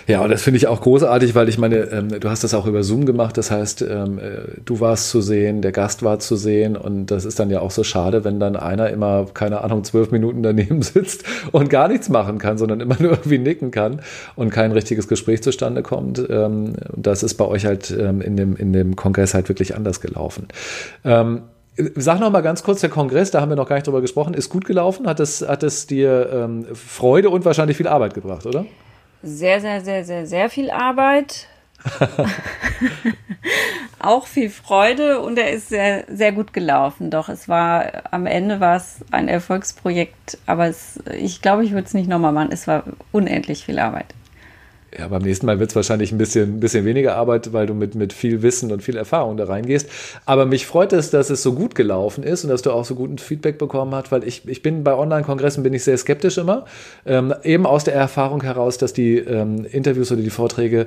Ja, 0.07 0.21
und 0.21 0.29
das 0.29 0.41
finde 0.41 0.57
ich 0.57 0.67
auch 0.67 0.81
großartig, 0.81 1.35
weil 1.35 1.49
ich 1.49 1.57
meine, 1.57 1.77
ähm, 1.91 2.19
du 2.19 2.29
hast 2.29 2.43
das 2.43 2.53
auch 2.53 2.65
über 2.65 2.83
Zoom 2.83 3.05
gemacht. 3.05 3.37
Das 3.37 3.51
heißt, 3.51 3.81
ähm, 3.81 4.19
äh, 4.19 4.61
du 4.65 4.79
warst 4.79 5.09
zu 5.09 5.21
sehen, 5.21 5.61
der 5.61 5.71
Gast 5.71 6.03
war 6.03 6.19
zu 6.19 6.35
sehen. 6.35 6.75
Und 6.75 7.07
das 7.07 7.25
ist 7.25 7.39
dann 7.39 7.49
ja 7.49 7.59
auch 7.59 7.71
so 7.71 7.83
schade, 7.83 8.23
wenn 8.23 8.39
dann 8.39 8.55
einer 8.55 8.89
immer, 8.89 9.25
keine 9.33 9.61
Ahnung, 9.61 9.83
zwölf 9.83 10.11
Minuten 10.11 10.43
daneben 10.43 10.81
sitzt 10.83 11.23
und 11.51 11.69
gar 11.69 11.87
nichts 11.87 12.09
machen 12.09 12.37
kann, 12.37 12.57
sondern 12.57 12.79
immer 12.79 12.97
nur 12.99 13.11
irgendwie 13.11 13.39
nicken 13.39 13.71
kann 13.71 14.01
und 14.35 14.49
kein 14.49 14.71
richtiges 14.71 15.07
Gespräch 15.07 15.43
zustande 15.43 15.83
kommt. 15.83 16.23
Ähm, 16.29 16.73
das 16.95 17.23
ist 17.23 17.35
bei 17.35 17.45
euch 17.45 17.65
halt 17.65 17.91
ähm, 17.91 18.21
in, 18.21 18.37
dem, 18.37 18.55
in 18.55 18.73
dem 18.73 18.95
Kongress 18.95 19.33
halt 19.33 19.49
wirklich 19.49 19.75
anders 19.75 20.01
gelaufen. 20.01 20.47
Ähm, 21.03 21.43
Sag 21.75 22.19
noch 22.19 22.29
mal 22.29 22.41
ganz 22.41 22.61
kurz, 22.61 22.81
der 22.81 22.91
Kongress, 22.91 23.31
da 23.31 23.41
haben 23.41 23.49
wir 23.49 23.55
noch 23.55 23.67
gar 23.67 23.77
nicht 23.77 23.87
drüber 23.87 24.01
gesprochen, 24.01 24.35
ist 24.35 24.49
gut 24.49 24.65
gelaufen? 24.65 25.07
Hat 25.07 25.19
es, 25.19 25.41
hat 25.47 25.63
es 25.63 25.87
dir 25.87 26.29
ähm, 26.31 26.67
Freude 26.75 27.31
und 27.31 27.45
wahrscheinlich 27.45 27.77
viel 27.77 27.87
Arbeit 27.87 28.13
gebracht, 28.13 28.45
oder? 28.45 28.65
Sehr, 29.23 29.61
sehr, 29.61 29.81
sehr, 29.81 30.05
sehr, 30.05 30.27
sehr 30.27 30.49
viel 30.49 30.69
Arbeit. 30.69 31.47
auch 33.99 34.27
viel 34.27 34.49
Freude 34.49 35.19
und 35.21 35.37
er 35.37 35.51
ist 35.51 35.69
sehr, 35.69 36.05
sehr 36.09 36.31
gut 36.31 36.53
gelaufen. 36.53 37.09
Doch 37.09 37.29
es 37.29 37.47
war 37.49 38.03
am 38.11 38.25
Ende 38.25 38.59
war 38.59 38.75
es 38.75 38.97
ein 39.11 39.27
Erfolgsprojekt, 39.27 40.37
aber 40.45 40.67
es, 40.67 40.99
ich 41.17 41.41
glaube, 41.41 41.63
ich 41.63 41.71
würde 41.71 41.87
es 41.87 41.93
nicht 41.93 42.09
nochmal 42.09 42.33
machen. 42.33 42.51
Es 42.51 42.67
war 42.67 42.83
unendlich 43.11 43.65
viel 43.65 43.79
Arbeit. 43.79 44.07
Ja, 44.95 45.07
beim 45.07 45.23
nächsten 45.23 45.47
Mal 45.47 45.59
wird 45.59 45.71
es 45.71 45.75
wahrscheinlich 45.75 46.11
ein 46.11 46.19
bisschen, 46.19 46.57
ein 46.57 46.59
bisschen 46.59 46.85
weniger 46.85 47.15
Arbeit, 47.15 47.51
weil 47.51 47.65
du 47.65 47.73
mit, 47.73 47.95
mit 47.95 48.13
viel 48.13 48.43
Wissen 48.43 48.71
und 48.71 48.83
viel 48.83 48.95
Erfahrung 48.95 49.37
da 49.37 49.45
reingehst. 49.45 49.89
Aber 50.25 50.45
mich 50.45 50.67
freut 50.67 50.93
es, 50.93 51.09
dass 51.09 51.31
es 51.31 51.41
so 51.41 51.53
gut 51.53 51.73
gelaufen 51.73 52.23
ist 52.23 52.43
und 52.43 52.51
dass 52.51 52.61
du 52.61 52.71
auch 52.71 52.85
so 52.85 52.93
guten 52.93 53.17
Feedback 53.17 53.57
bekommen 53.57 53.95
hast, 53.95 54.11
weil 54.11 54.23
ich, 54.23 54.47
ich 54.47 54.61
bin 54.61 54.83
bei 54.83 54.93
Online-Kongressen 54.95 55.63
bin 55.63 55.73
ich 55.73 55.83
sehr 55.83 55.97
skeptisch 55.97 56.37
immer. 56.37 56.65
Ähm, 57.07 57.33
eben 57.43 57.65
aus 57.65 57.85
der 57.85 57.95
Erfahrung 57.95 58.43
heraus, 58.43 58.77
dass 58.77 58.93
die 58.93 59.17
ähm, 59.17 59.65
Interviews 59.65 60.11
oder 60.11 60.21
die 60.21 60.29
Vorträge 60.29 60.85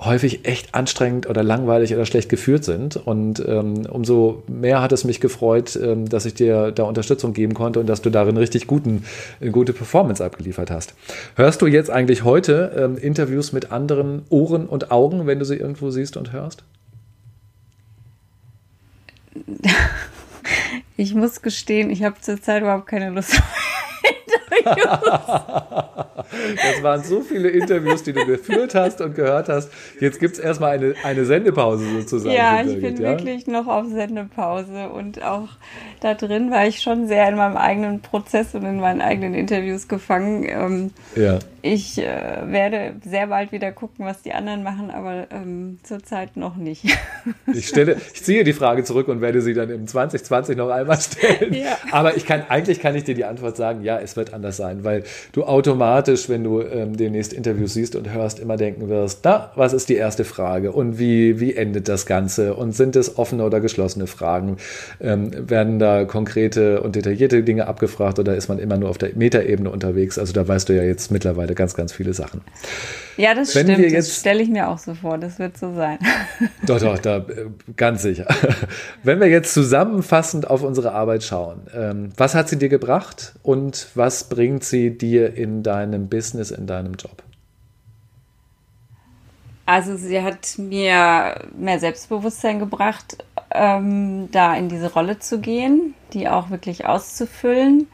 häufig 0.00 0.46
echt 0.46 0.74
anstrengend 0.74 1.26
oder 1.26 1.42
langweilig 1.42 1.94
oder 1.94 2.04
schlecht 2.04 2.28
geführt 2.28 2.64
sind. 2.64 2.96
Und 2.96 3.42
ähm, 3.46 3.86
umso 3.86 4.42
mehr 4.46 4.82
hat 4.82 4.92
es 4.92 5.04
mich 5.04 5.20
gefreut, 5.20 5.78
ähm, 5.82 6.08
dass 6.08 6.26
ich 6.26 6.34
dir 6.34 6.70
da 6.72 6.84
Unterstützung 6.84 7.32
geben 7.32 7.54
konnte 7.54 7.80
und 7.80 7.86
dass 7.86 8.02
du 8.02 8.10
darin 8.10 8.36
richtig 8.36 8.66
guten, 8.66 9.04
eine 9.40 9.50
gute 9.52 9.72
Performance 9.72 10.22
abgeliefert 10.24 10.70
hast. 10.70 10.94
Hörst 11.36 11.62
du 11.62 11.66
jetzt 11.66 11.90
eigentlich 11.90 12.24
heute 12.24 12.72
ähm, 12.76 12.98
Interviews 12.98 13.52
mit 13.52 13.72
anderen 13.72 14.24
Ohren 14.28 14.66
und 14.66 14.90
Augen, 14.90 15.26
wenn 15.26 15.38
du 15.38 15.44
sie 15.44 15.56
irgendwo 15.56 15.90
siehst 15.90 16.16
und 16.16 16.32
hörst? 16.32 16.64
Ich 20.98 21.14
muss 21.14 21.42
gestehen, 21.42 21.90
ich 21.90 22.02
habe 22.04 22.18
zurzeit 22.22 22.62
überhaupt 22.62 22.86
keine 22.86 23.10
Lust. 23.10 23.38
Das 26.30 26.82
waren 26.82 27.02
so 27.02 27.20
viele 27.20 27.48
Interviews, 27.48 28.02
die 28.02 28.12
du 28.12 28.26
geführt 28.26 28.74
hast 28.74 29.00
und 29.00 29.14
gehört 29.14 29.48
hast. 29.48 29.70
Jetzt 30.00 30.20
gibt 30.20 30.34
es 30.34 30.40
erstmal 30.40 30.72
eine, 30.72 30.94
eine 31.02 31.24
Sendepause 31.24 31.84
sozusagen. 32.00 32.34
Ja, 32.34 32.62
ich 32.62 32.80
bin 32.80 32.96
ja? 32.96 33.10
wirklich 33.10 33.46
noch 33.46 33.66
auf 33.66 33.86
Sendepause 33.88 34.88
und 34.90 35.22
auch 35.22 35.48
da 36.00 36.14
drin 36.14 36.50
war 36.50 36.66
ich 36.66 36.80
schon 36.80 37.06
sehr 37.06 37.28
in 37.28 37.36
meinem 37.36 37.56
eigenen 37.56 38.00
Prozess 38.00 38.54
und 38.54 38.64
in 38.64 38.80
meinen 38.80 39.00
eigenen 39.00 39.34
Interviews 39.34 39.88
gefangen. 39.88 40.44
Ähm, 40.48 40.90
ja. 41.14 41.38
Ich 41.62 41.98
äh, 41.98 42.04
werde 42.44 42.94
sehr 43.04 43.26
bald 43.26 43.50
wieder 43.50 43.72
gucken, 43.72 44.06
was 44.06 44.22
die 44.22 44.32
anderen 44.32 44.62
machen, 44.62 44.90
aber 44.90 45.26
ähm, 45.30 45.78
zurzeit 45.82 46.36
noch 46.36 46.56
nicht. 46.56 46.84
ich 47.52 47.66
stelle, 47.66 47.96
ich 48.14 48.22
ziehe 48.22 48.44
die 48.44 48.52
Frage 48.52 48.84
zurück 48.84 49.08
und 49.08 49.20
werde 49.20 49.42
sie 49.42 49.54
dann 49.54 49.70
im 49.70 49.86
2020 49.86 50.56
noch 50.56 50.70
einmal 50.70 51.00
stellen. 51.00 51.52
Ja. 51.54 51.76
Aber 51.90 52.16
ich 52.16 52.24
kann, 52.24 52.44
eigentlich 52.48 52.80
kann 52.80 52.94
ich 52.94 53.04
dir 53.04 53.14
die 53.14 53.24
Antwort 53.24 53.56
sagen, 53.56 53.82
ja, 53.82 53.98
es 53.98 54.16
wird 54.16 54.32
anders 54.36 54.56
sein, 54.56 54.84
weil 54.84 55.02
du 55.32 55.44
automatisch, 55.44 56.28
wenn 56.28 56.44
du 56.44 56.62
ähm, 56.62 56.96
demnächst 56.96 57.32
Interviews 57.32 57.74
siehst 57.74 57.96
und 57.96 58.12
hörst, 58.12 58.38
immer 58.38 58.56
denken 58.56 58.88
wirst, 58.88 59.20
na, 59.24 59.50
was 59.56 59.72
ist 59.72 59.88
die 59.88 59.96
erste 59.96 60.24
Frage 60.24 60.70
und 60.70 60.98
wie, 60.98 61.40
wie 61.40 61.54
endet 61.54 61.88
das 61.88 62.06
Ganze 62.06 62.54
und 62.54 62.72
sind 62.72 62.94
es 62.94 63.18
offene 63.18 63.44
oder 63.44 63.60
geschlossene 63.60 64.06
Fragen? 64.06 64.58
Ähm, 65.00 65.48
werden 65.50 65.78
da 65.78 66.04
konkrete 66.04 66.80
und 66.82 66.94
detaillierte 66.94 67.42
Dinge 67.42 67.66
abgefragt 67.66 68.18
oder 68.18 68.36
ist 68.36 68.48
man 68.48 68.58
immer 68.58 68.76
nur 68.76 68.90
auf 68.90 68.98
der 68.98 69.10
Metaebene 69.14 69.70
unterwegs? 69.70 70.18
Also 70.18 70.32
da 70.32 70.46
weißt 70.46 70.68
du 70.68 70.74
ja 70.74 70.84
jetzt 70.84 71.10
mittlerweile 71.10 71.54
ganz, 71.54 71.74
ganz 71.74 71.92
viele 71.92 72.14
Sachen. 72.14 72.42
Ja, 73.16 73.34
das 73.34 73.54
Wenn 73.54 73.72
stimmt. 73.72 73.94
das 73.94 74.14
stelle 74.20 74.42
ich 74.42 74.50
mir 74.50 74.68
auch 74.68 74.78
so 74.78 74.94
vor. 74.94 75.16
Das 75.18 75.38
wird 75.38 75.56
so 75.56 75.74
sein. 75.74 75.98
Doch, 76.66 76.80
doch, 76.80 76.98
da, 76.98 77.18
äh, 77.18 77.46
ganz 77.76 78.02
sicher. 78.02 78.26
Wenn 79.02 79.20
wir 79.20 79.28
jetzt 79.28 79.54
zusammenfassend 79.54 80.50
auf 80.50 80.62
unsere 80.62 80.92
Arbeit 80.92 81.22
schauen, 81.22 81.62
ähm, 81.74 82.10
was 82.16 82.34
hat 82.34 82.48
sie 82.48 82.58
dir 82.58 82.68
gebracht 82.68 83.34
und 83.42 83.88
was 83.94 84.25
bringt 84.28 84.64
sie 84.64 84.96
dir 84.96 85.34
in 85.34 85.62
deinem 85.62 86.08
Business, 86.08 86.50
in 86.50 86.66
deinem 86.66 86.94
Job? 86.94 87.22
Also 89.66 89.96
sie 89.96 90.22
hat 90.22 90.58
mir 90.58 91.48
mehr 91.56 91.80
Selbstbewusstsein 91.80 92.60
gebracht, 92.60 93.24
ähm, 93.50 94.30
da 94.30 94.54
in 94.54 94.68
diese 94.68 94.92
Rolle 94.92 95.18
zu 95.18 95.40
gehen, 95.40 95.94
die 96.12 96.28
auch 96.28 96.50
wirklich 96.50 96.86
auszufüllen. 96.86 97.88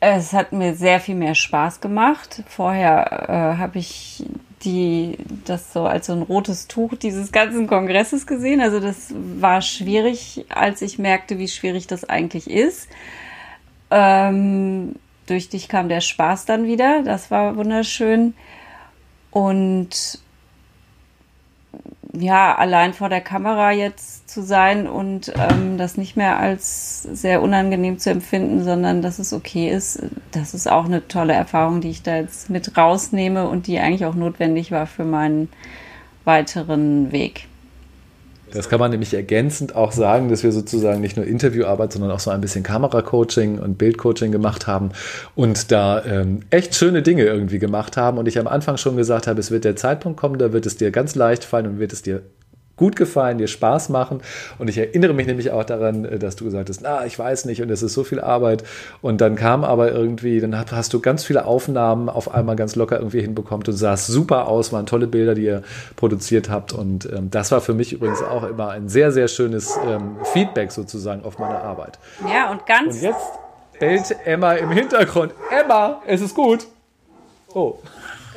Es 0.00 0.32
hat 0.32 0.52
mir 0.52 0.74
sehr 0.74 1.00
viel 1.00 1.14
mehr 1.14 1.34
Spaß 1.34 1.80
gemacht. 1.80 2.42
Vorher 2.48 3.28
äh, 3.28 3.58
habe 3.58 3.78
ich 3.78 4.24
die 4.64 5.16
das 5.46 5.72
so 5.72 5.84
als 5.84 6.06
so 6.06 6.12
ein 6.12 6.22
rotes 6.22 6.68
Tuch 6.68 6.94
dieses 6.94 7.32
ganzen 7.32 7.66
Kongresses 7.66 8.26
gesehen. 8.26 8.60
Also 8.60 8.80
das 8.80 9.14
war 9.14 9.62
schwierig, 9.62 10.44
als 10.48 10.82
ich 10.82 10.98
merkte, 10.98 11.38
wie 11.38 11.48
schwierig 11.48 11.86
das 11.86 12.04
eigentlich 12.04 12.50
ist. 12.50 12.88
Ähm, 13.90 14.94
durch 15.26 15.48
dich 15.48 15.68
kam 15.68 15.88
der 15.88 16.00
Spaß 16.00 16.44
dann 16.44 16.66
wieder. 16.66 17.02
Das 17.02 17.30
war 17.30 17.56
wunderschön. 17.56 18.34
Und 19.30 20.20
ja, 22.12 22.56
allein 22.56 22.92
vor 22.92 23.08
der 23.08 23.20
Kamera 23.20 23.70
jetzt 23.70 24.28
zu 24.28 24.42
sein 24.42 24.88
und 24.88 25.32
ähm, 25.36 25.78
das 25.78 25.96
nicht 25.96 26.16
mehr 26.16 26.38
als 26.38 27.02
sehr 27.02 27.40
unangenehm 27.42 27.98
zu 27.98 28.10
empfinden, 28.10 28.64
sondern 28.64 29.02
dass 29.02 29.18
es 29.18 29.32
okay 29.32 29.70
ist, 29.70 30.02
das 30.32 30.54
ist 30.54 30.68
auch 30.68 30.86
eine 30.86 31.06
tolle 31.06 31.34
Erfahrung, 31.34 31.80
die 31.80 31.90
ich 31.90 32.02
da 32.02 32.16
jetzt 32.16 32.50
mit 32.50 32.76
rausnehme 32.76 33.48
und 33.48 33.68
die 33.68 33.78
eigentlich 33.78 34.06
auch 34.06 34.14
notwendig 34.14 34.72
war 34.72 34.86
für 34.86 35.04
meinen 35.04 35.48
weiteren 36.24 37.12
Weg. 37.12 37.46
Das 38.52 38.68
kann 38.68 38.80
man 38.80 38.90
nämlich 38.90 39.14
ergänzend 39.14 39.74
auch 39.74 39.92
sagen, 39.92 40.28
dass 40.28 40.42
wir 40.42 40.52
sozusagen 40.52 41.00
nicht 41.00 41.16
nur 41.16 41.26
Interviewarbeit, 41.26 41.92
sondern 41.92 42.10
auch 42.10 42.20
so 42.20 42.30
ein 42.30 42.40
bisschen 42.40 42.62
Kameracoaching 42.62 43.58
und 43.58 43.78
Bildcoaching 43.78 44.32
gemacht 44.32 44.66
haben 44.66 44.90
und 45.34 45.70
da 45.70 46.04
ähm, 46.04 46.40
echt 46.50 46.74
schöne 46.74 47.02
Dinge 47.02 47.24
irgendwie 47.24 47.58
gemacht 47.58 47.96
haben. 47.96 48.18
Und 48.18 48.26
ich 48.26 48.38
am 48.38 48.46
Anfang 48.46 48.76
schon 48.76 48.96
gesagt 48.96 49.26
habe, 49.26 49.40
es 49.40 49.50
wird 49.50 49.64
der 49.64 49.76
Zeitpunkt 49.76 50.18
kommen, 50.18 50.38
da 50.38 50.52
wird 50.52 50.66
es 50.66 50.76
dir 50.76 50.90
ganz 50.90 51.14
leicht 51.14 51.44
fallen 51.44 51.66
und 51.66 51.78
wird 51.78 51.92
es 51.92 52.02
dir 52.02 52.22
gut 52.80 52.96
gefallen, 52.96 53.36
dir 53.36 53.46
Spaß 53.46 53.90
machen. 53.90 54.22
Und 54.58 54.68
ich 54.68 54.78
erinnere 54.78 55.12
mich 55.12 55.26
nämlich 55.26 55.50
auch 55.50 55.64
daran, 55.64 56.06
äh, 56.06 56.18
dass 56.18 56.34
du 56.34 56.46
gesagt 56.46 56.70
hast, 56.70 56.80
na, 56.80 57.04
ich 57.04 57.16
weiß 57.16 57.44
nicht 57.44 57.60
und 57.62 57.70
es 57.70 57.82
ist 57.82 57.92
so 57.92 58.04
viel 58.04 58.20
Arbeit. 58.20 58.64
Und 59.02 59.20
dann 59.20 59.36
kam 59.36 59.64
aber 59.64 59.92
irgendwie, 59.92 60.40
dann 60.40 60.58
hast 60.58 60.94
du 60.94 61.00
ganz 61.00 61.22
viele 61.22 61.44
Aufnahmen 61.44 62.08
auf 62.08 62.34
einmal 62.34 62.56
ganz 62.56 62.76
locker 62.76 62.96
irgendwie 62.96 63.20
hinbekommen 63.20 63.66
und 63.66 63.72
sahst 63.74 64.06
super 64.06 64.48
aus, 64.48 64.72
waren 64.72 64.86
tolle 64.86 65.06
Bilder, 65.06 65.34
die 65.34 65.44
ihr 65.44 65.62
produziert 65.94 66.48
habt. 66.48 66.72
Und 66.72 67.04
ähm, 67.12 67.30
das 67.30 67.52
war 67.52 67.60
für 67.60 67.74
mich 67.74 67.92
übrigens 67.92 68.22
auch 68.22 68.44
immer 68.44 68.70
ein 68.70 68.88
sehr, 68.88 69.12
sehr 69.12 69.28
schönes 69.28 69.78
ähm, 69.86 70.16
Feedback 70.32 70.72
sozusagen 70.72 71.22
auf 71.22 71.38
meine 71.38 71.60
Arbeit. 71.60 71.98
Ja, 72.32 72.50
und 72.50 72.64
ganz. 72.64 72.96
Und 72.96 73.02
jetzt 73.02 73.30
bellt 73.78 74.16
Emma 74.24 74.54
im 74.54 74.70
Hintergrund. 74.70 75.34
Emma, 75.50 76.00
es 76.06 76.22
ist 76.22 76.34
gut. 76.34 76.66
Oh. 77.52 77.74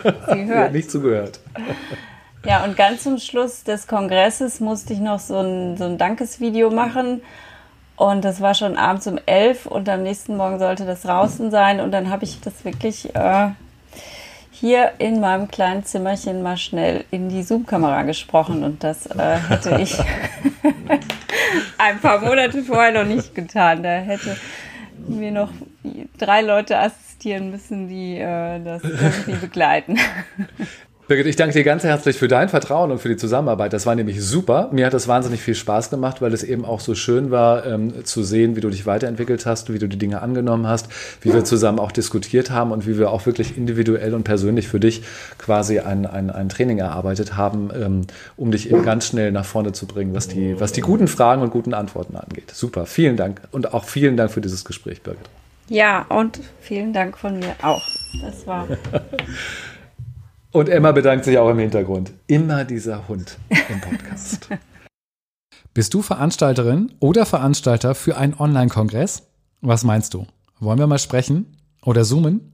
Sie 0.03 0.09
hört. 0.09 0.27
Sie 0.27 0.53
hat 0.53 0.73
nicht 0.73 0.91
zugehört. 0.91 1.39
Ja, 2.45 2.63
und 2.65 2.75
ganz 2.75 3.03
zum 3.03 3.19
Schluss 3.19 3.63
des 3.63 3.87
Kongresses 3.87 4.59
musste 4.59 4.93
ich 4.93 4.99
noch 4.99 5.19
so 5.19 5.39
ein, 5.39 5.77
so 5.77 5.85
ein 5.85 5.97
Dankesvideo 5.97 6.69
machen. 6.71 7.21
Und 7.95 8.25
das 8.25 8.41
war 8.41 8.53
schon 8.53 8.75
abends 8.75 9.07
um 9.07 9.17
elf 9.25 9.65
und 9.65 9.87
am 9.87 10.03
nächsten 10.03 10.35
Morgen 10.35 10.59
sollte 10.59 10.85
das 10.85 11.03
draußen 11.03 11.51
sein. 11.51 11.79
Und 11.79 11.91
dann 11.91 12.09
habe 12.09 12.25
ich 12.25 12.41
das 12.41 12.65
wirklich 12.65 13.15
äh, 13.15 13.49
hier 14.51 14.91
in 14.97 15.21
meinem 15.21 15.47
kleinen 15.47 15.85
Zimmerchen 15.85 16.43
mal 16.43 16.57
schnell 16.57 17.05
in 17.11 17.29
die 17.29 17.43
Zoom-Kamera 17.43 18.01
gesprochen. 18.01 18.63
Und 18.63 18.83
das 18.83 19.05
äh, 19.05 19.37
hätte 19.47 19.77
ich 19.79 19.97
ein 21.77 21.99
paar 22.01 22.19
Monate 22.19 22.61
vorher 22.63 22.91
noch 22.91 23.07
nicht 23.07 23.33
getan. 23.35 23.83
Da 23.83 23.89
hätte 23.89 24.35
mir 25.07 25.31
noch 25.31 25.51
drei 26.17 26.41
Leute 26.41 26.77
assistieren 26.77 27.51
müssen, 27.51 27.87
die 27.87 28.17
äh, 28.17 28.61
das 28.61 28.83
irgendwie 28.83 29.33
begleiten. 29.33 29.97
Birgit, 31.05 31.27
ich 31.27 31.35
danke 31.35 31.53
dir 31.53 31.65
ganz 31.65 31.83
herzlich 31.83 32.17
für 32.17 32.29
dein 32.29 32.47
Vertrauen 32.47 32.89
und 32.89 32.99
für 32.99 33.09
die 33.09 33.17
Zusammenarbeit. 33.17 33.73
Das 33.73 33.85
war 33.85 33.93
nämlich 33.93 34.23
super. 34.23 34.69
Mir 34.71 34.85
hat 34.85 34.93
das 34.93 35.09
wahnsinnig 35.09 35.41
viel 35.41 35.53
Spaß 35.53 35.89
gemacht, 35.89 36.21
weil 36.21 36.33
es 36.33 36.43
eben 36.43 36.63
auch 36.63 36.79
so 36.79 36.95
schön 36.95 37.29
war, 37.29 37.65
ähm, 37.65 38.05
zu 38.05 38.23
sehen, 38.23 38.55
wie 38.55 38.61
du 38.61 38.69
dich 38.69 38.85
weiterentwickelt 38.85 39.45
hast, 39.45 39.73
wie 39.73 39.79
du 39.79 39.89
die 39.89 39.97
Dinge 39.97 40.21
angenommen 40.21 40.65
hast, 40.65 40.87
wie 41.19 41.33
wir 41.33 41.43
zusammen 41.43 41.79
auch 41.79 41.91
diskutiert 41.91 42.51
haben 42.51 42.71
und 42.71 42.87
wie 42.87 42.97
wir 42.97 43.11
auch 43.11 43.25
wirklich 43.25 43.57
individuell 43.57 44.13
und 44.13 44.23
persönlich 44.23 44.69
für 44.69 44.79
dich 44.79 45.03
quasi 45.37 45.79
ein, 45.79 46.05
ein, 46.05 46.29
ein 46.29 46.47
Training 46.47 46.77
erarbeitet 46.77 47.35
haben, 47.35 47.69
ähm, 47.75 48.07
um 48.37 48.51
dich 48.51 48.71
eben 48.71 48.83
ganz 48.83 49.07
schnell 49.07 49.33
nach 49.33 49.45
vorne 49.45 49.73
zu 49.73 49.85
bringen, 49.87 50.15
was 50.15 50.29
die, 50.29 50.57
was 50.57 50.71
die 50.71 50.81
guten 50.81 51.09
Fragen 51.09 51.41
und 51.41 51.49
guten 51.49 51.73
Antworten 51.73 52.15
angeht. 52.15 52.51
Super. 52.51 52.85
Vielen 52.85 53.17
Dank 53.17 53.41
und 53.51 53.73
auch 53.73 53.83
vielen 53.83 54.15
Dank 54.15 54.31
für 54.31 54.39
dieses 54.39 54.63
Gespräch, 54.63 55.01
Birgit. 55.01 55.29
Ja, 55.67 56.05
und 56.07 56.39
vielen 56.61 56.93
Dank 56.93 57.17
von 57.17 57.39
mir 57.39 57.55
auch. 57.61 57.83
Das 58.21 58.47
war. 58.47 58.67
Und 60.53 60.69
Emma 60.69 60.91
bedankt 60.91 61.25
sich 61.25 61.39
auch 61.39 61.49
im 61.49 61.57
Hintergrund. 61.57 62.13
Immer 62.27 62.63
dieser 62.63 63.07
Hund 63.07 63.39
im 63.49 63.81
Podcast. 63.81 64.49
Bist 65.73 65.95
du 65.95 66.03
Veranstalterin 66.03 66.91
oder 66.99 67.25
Veranstalter 67.25 67.95
für 67.95 68.17
einen 68.17 68.35
Online-Kongress? 68.35 69.23
Was 69.61 69.83
meinst 69.83 70.13
du? 70.13 70.27
Wollen 70.59 70.77
wir 70.77 70.85
mal 70.85 70.99
sprechen 70.99 71.57
oder 71.81 72.03
zoomen? 72.03 72.53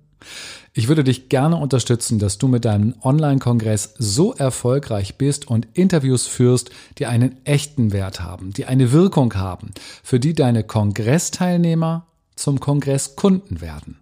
Ich 0.71 0.87
würde 0.87 1.03
dich 1.03 1.27
gerne 1.27 1.57
unterstützen, 1.57 2.19
dass 2.19 2.37
du 2.37 2.47
mit 2.47 2.63
deinem 2.63 2.95
Online-Kongress 3.03 3.95
so 3.97 4.33
erfolgreich 4.33 5.17
bist 5.17 5.49
und 5.49 5.67
Interviews 5.73 6.25
führst, 6.25 6.69
die 6.99 7.05
einen 7.05 7.45
echten 7.45 7.91
Wert 7.91 8.21
haben, 8.21 8.53
die 8.53 8.65
eine 8.65 8.93
Wirkung 8.93 9.33
haben, 9.35 9.71
für 10.03 10.21
die 10.21 10.33
deine 10.33 10.63
Kongressteilnehmer 10.63 12.07
zum 12.37 12.61
Kongresskunden 12.61 13.59
werden. 13.59 13.99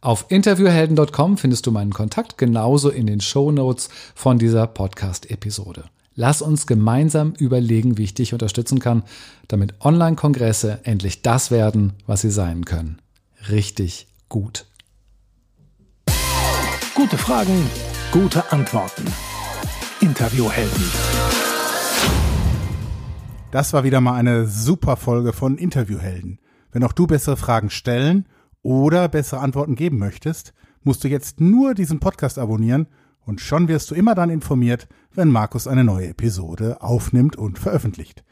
Auf 0.00 0.26
interviewhelden.com 0.28 1.38
findest 1.38 1.66
du 1.66 1.72
meinen 1.72 1.92
Kontakt 1.92 2.38
genauso 2.38 2.88
in 2.88 3.08
den 3.08 3.20
Show 3.20 3.50
Notes 3.50 3.88
von 4.14 4.38
dieser 4.38 4.68
Podcast-Episode. 4.68 5.86
Lass 6.14 6.40
uns 6.40 6.68
gemeinsam 6.68 7.32
überlegen, 7.36 7.98
wie 7.98 8.04
ich 8.04 8.14
dich 8.14 8.32
unterstützen 8.32 8.78
kann, 8.78 9.02
damit 9.48 9.74
Online-Kongresse 9.80 10.78
endlich 10.84 11.22
das 11.22 11.50
werden, 11.50 11.94
was 12.06 12.20
sie 12.20 12.30
sein 12.30 12.64
können. 12.64 13.02
Richtig 13.48 14.06
gut. 14.28 14.66
Gute 16.94 17.18
Fragen, 17.18 17.68
gute 18.12 18.52
Antworten. 18.52 19.04
Interviewhelden. 20.00 20.84
Das 23.50 23.72
war 23.72 23.82
wieder 23.82 24.00
mal 24.00 24.14
eine 24.14 24.46
super 24.46 24.96
Folge 24.96 25.32
von 25.32 25.58
Interviewhelden. 25.58 26.38
Wenn 26.70 26.84
auch 26.84 26.92
du 26.92 27.08
bessere 27.08 27.36
Fragen 27.36 27.70
stellen 27.70 28.26
oder 28.62 29.08
bessere 29.08 29.40
Antworten 29.40 29.74
geben 29.74 29.98
möchtest, 29.98 30.54
musst 30.82 31.04
du 31.04 31.08
jetzt 31.08 31.40
nur 31.40 31.74
diesen 31.74 32.00
Podcast 32.00 32.38
abonnieren 32.38 32.86
und 33.20 33.40
schon 33.40 33.68
wirst 33.68 33.90
du 33.90 33.94
immer 33.94 34.14
dann 34.14 34.30
informiert, 34.30 34.88
wenn 35.12 35.30
Markus 35.30 35.66
eine 35.66 35.84
neue 35.84 36.08
Episode 36.08 36.80
aufnimmt 36.80 37.36
und 37.36 37.58
veröffentlicht. 37.58 38.24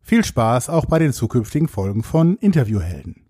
Viel 0.00 0.24
Spaß 0.24 0.68
auch 0.68 0.84
bei 0.84 0.98
den 0.98 1.12
zukünftigen 1.12 1.68
Folgen 1.68 2.02
von 2.02 2.36
Interviewhelden. 2.36 3.23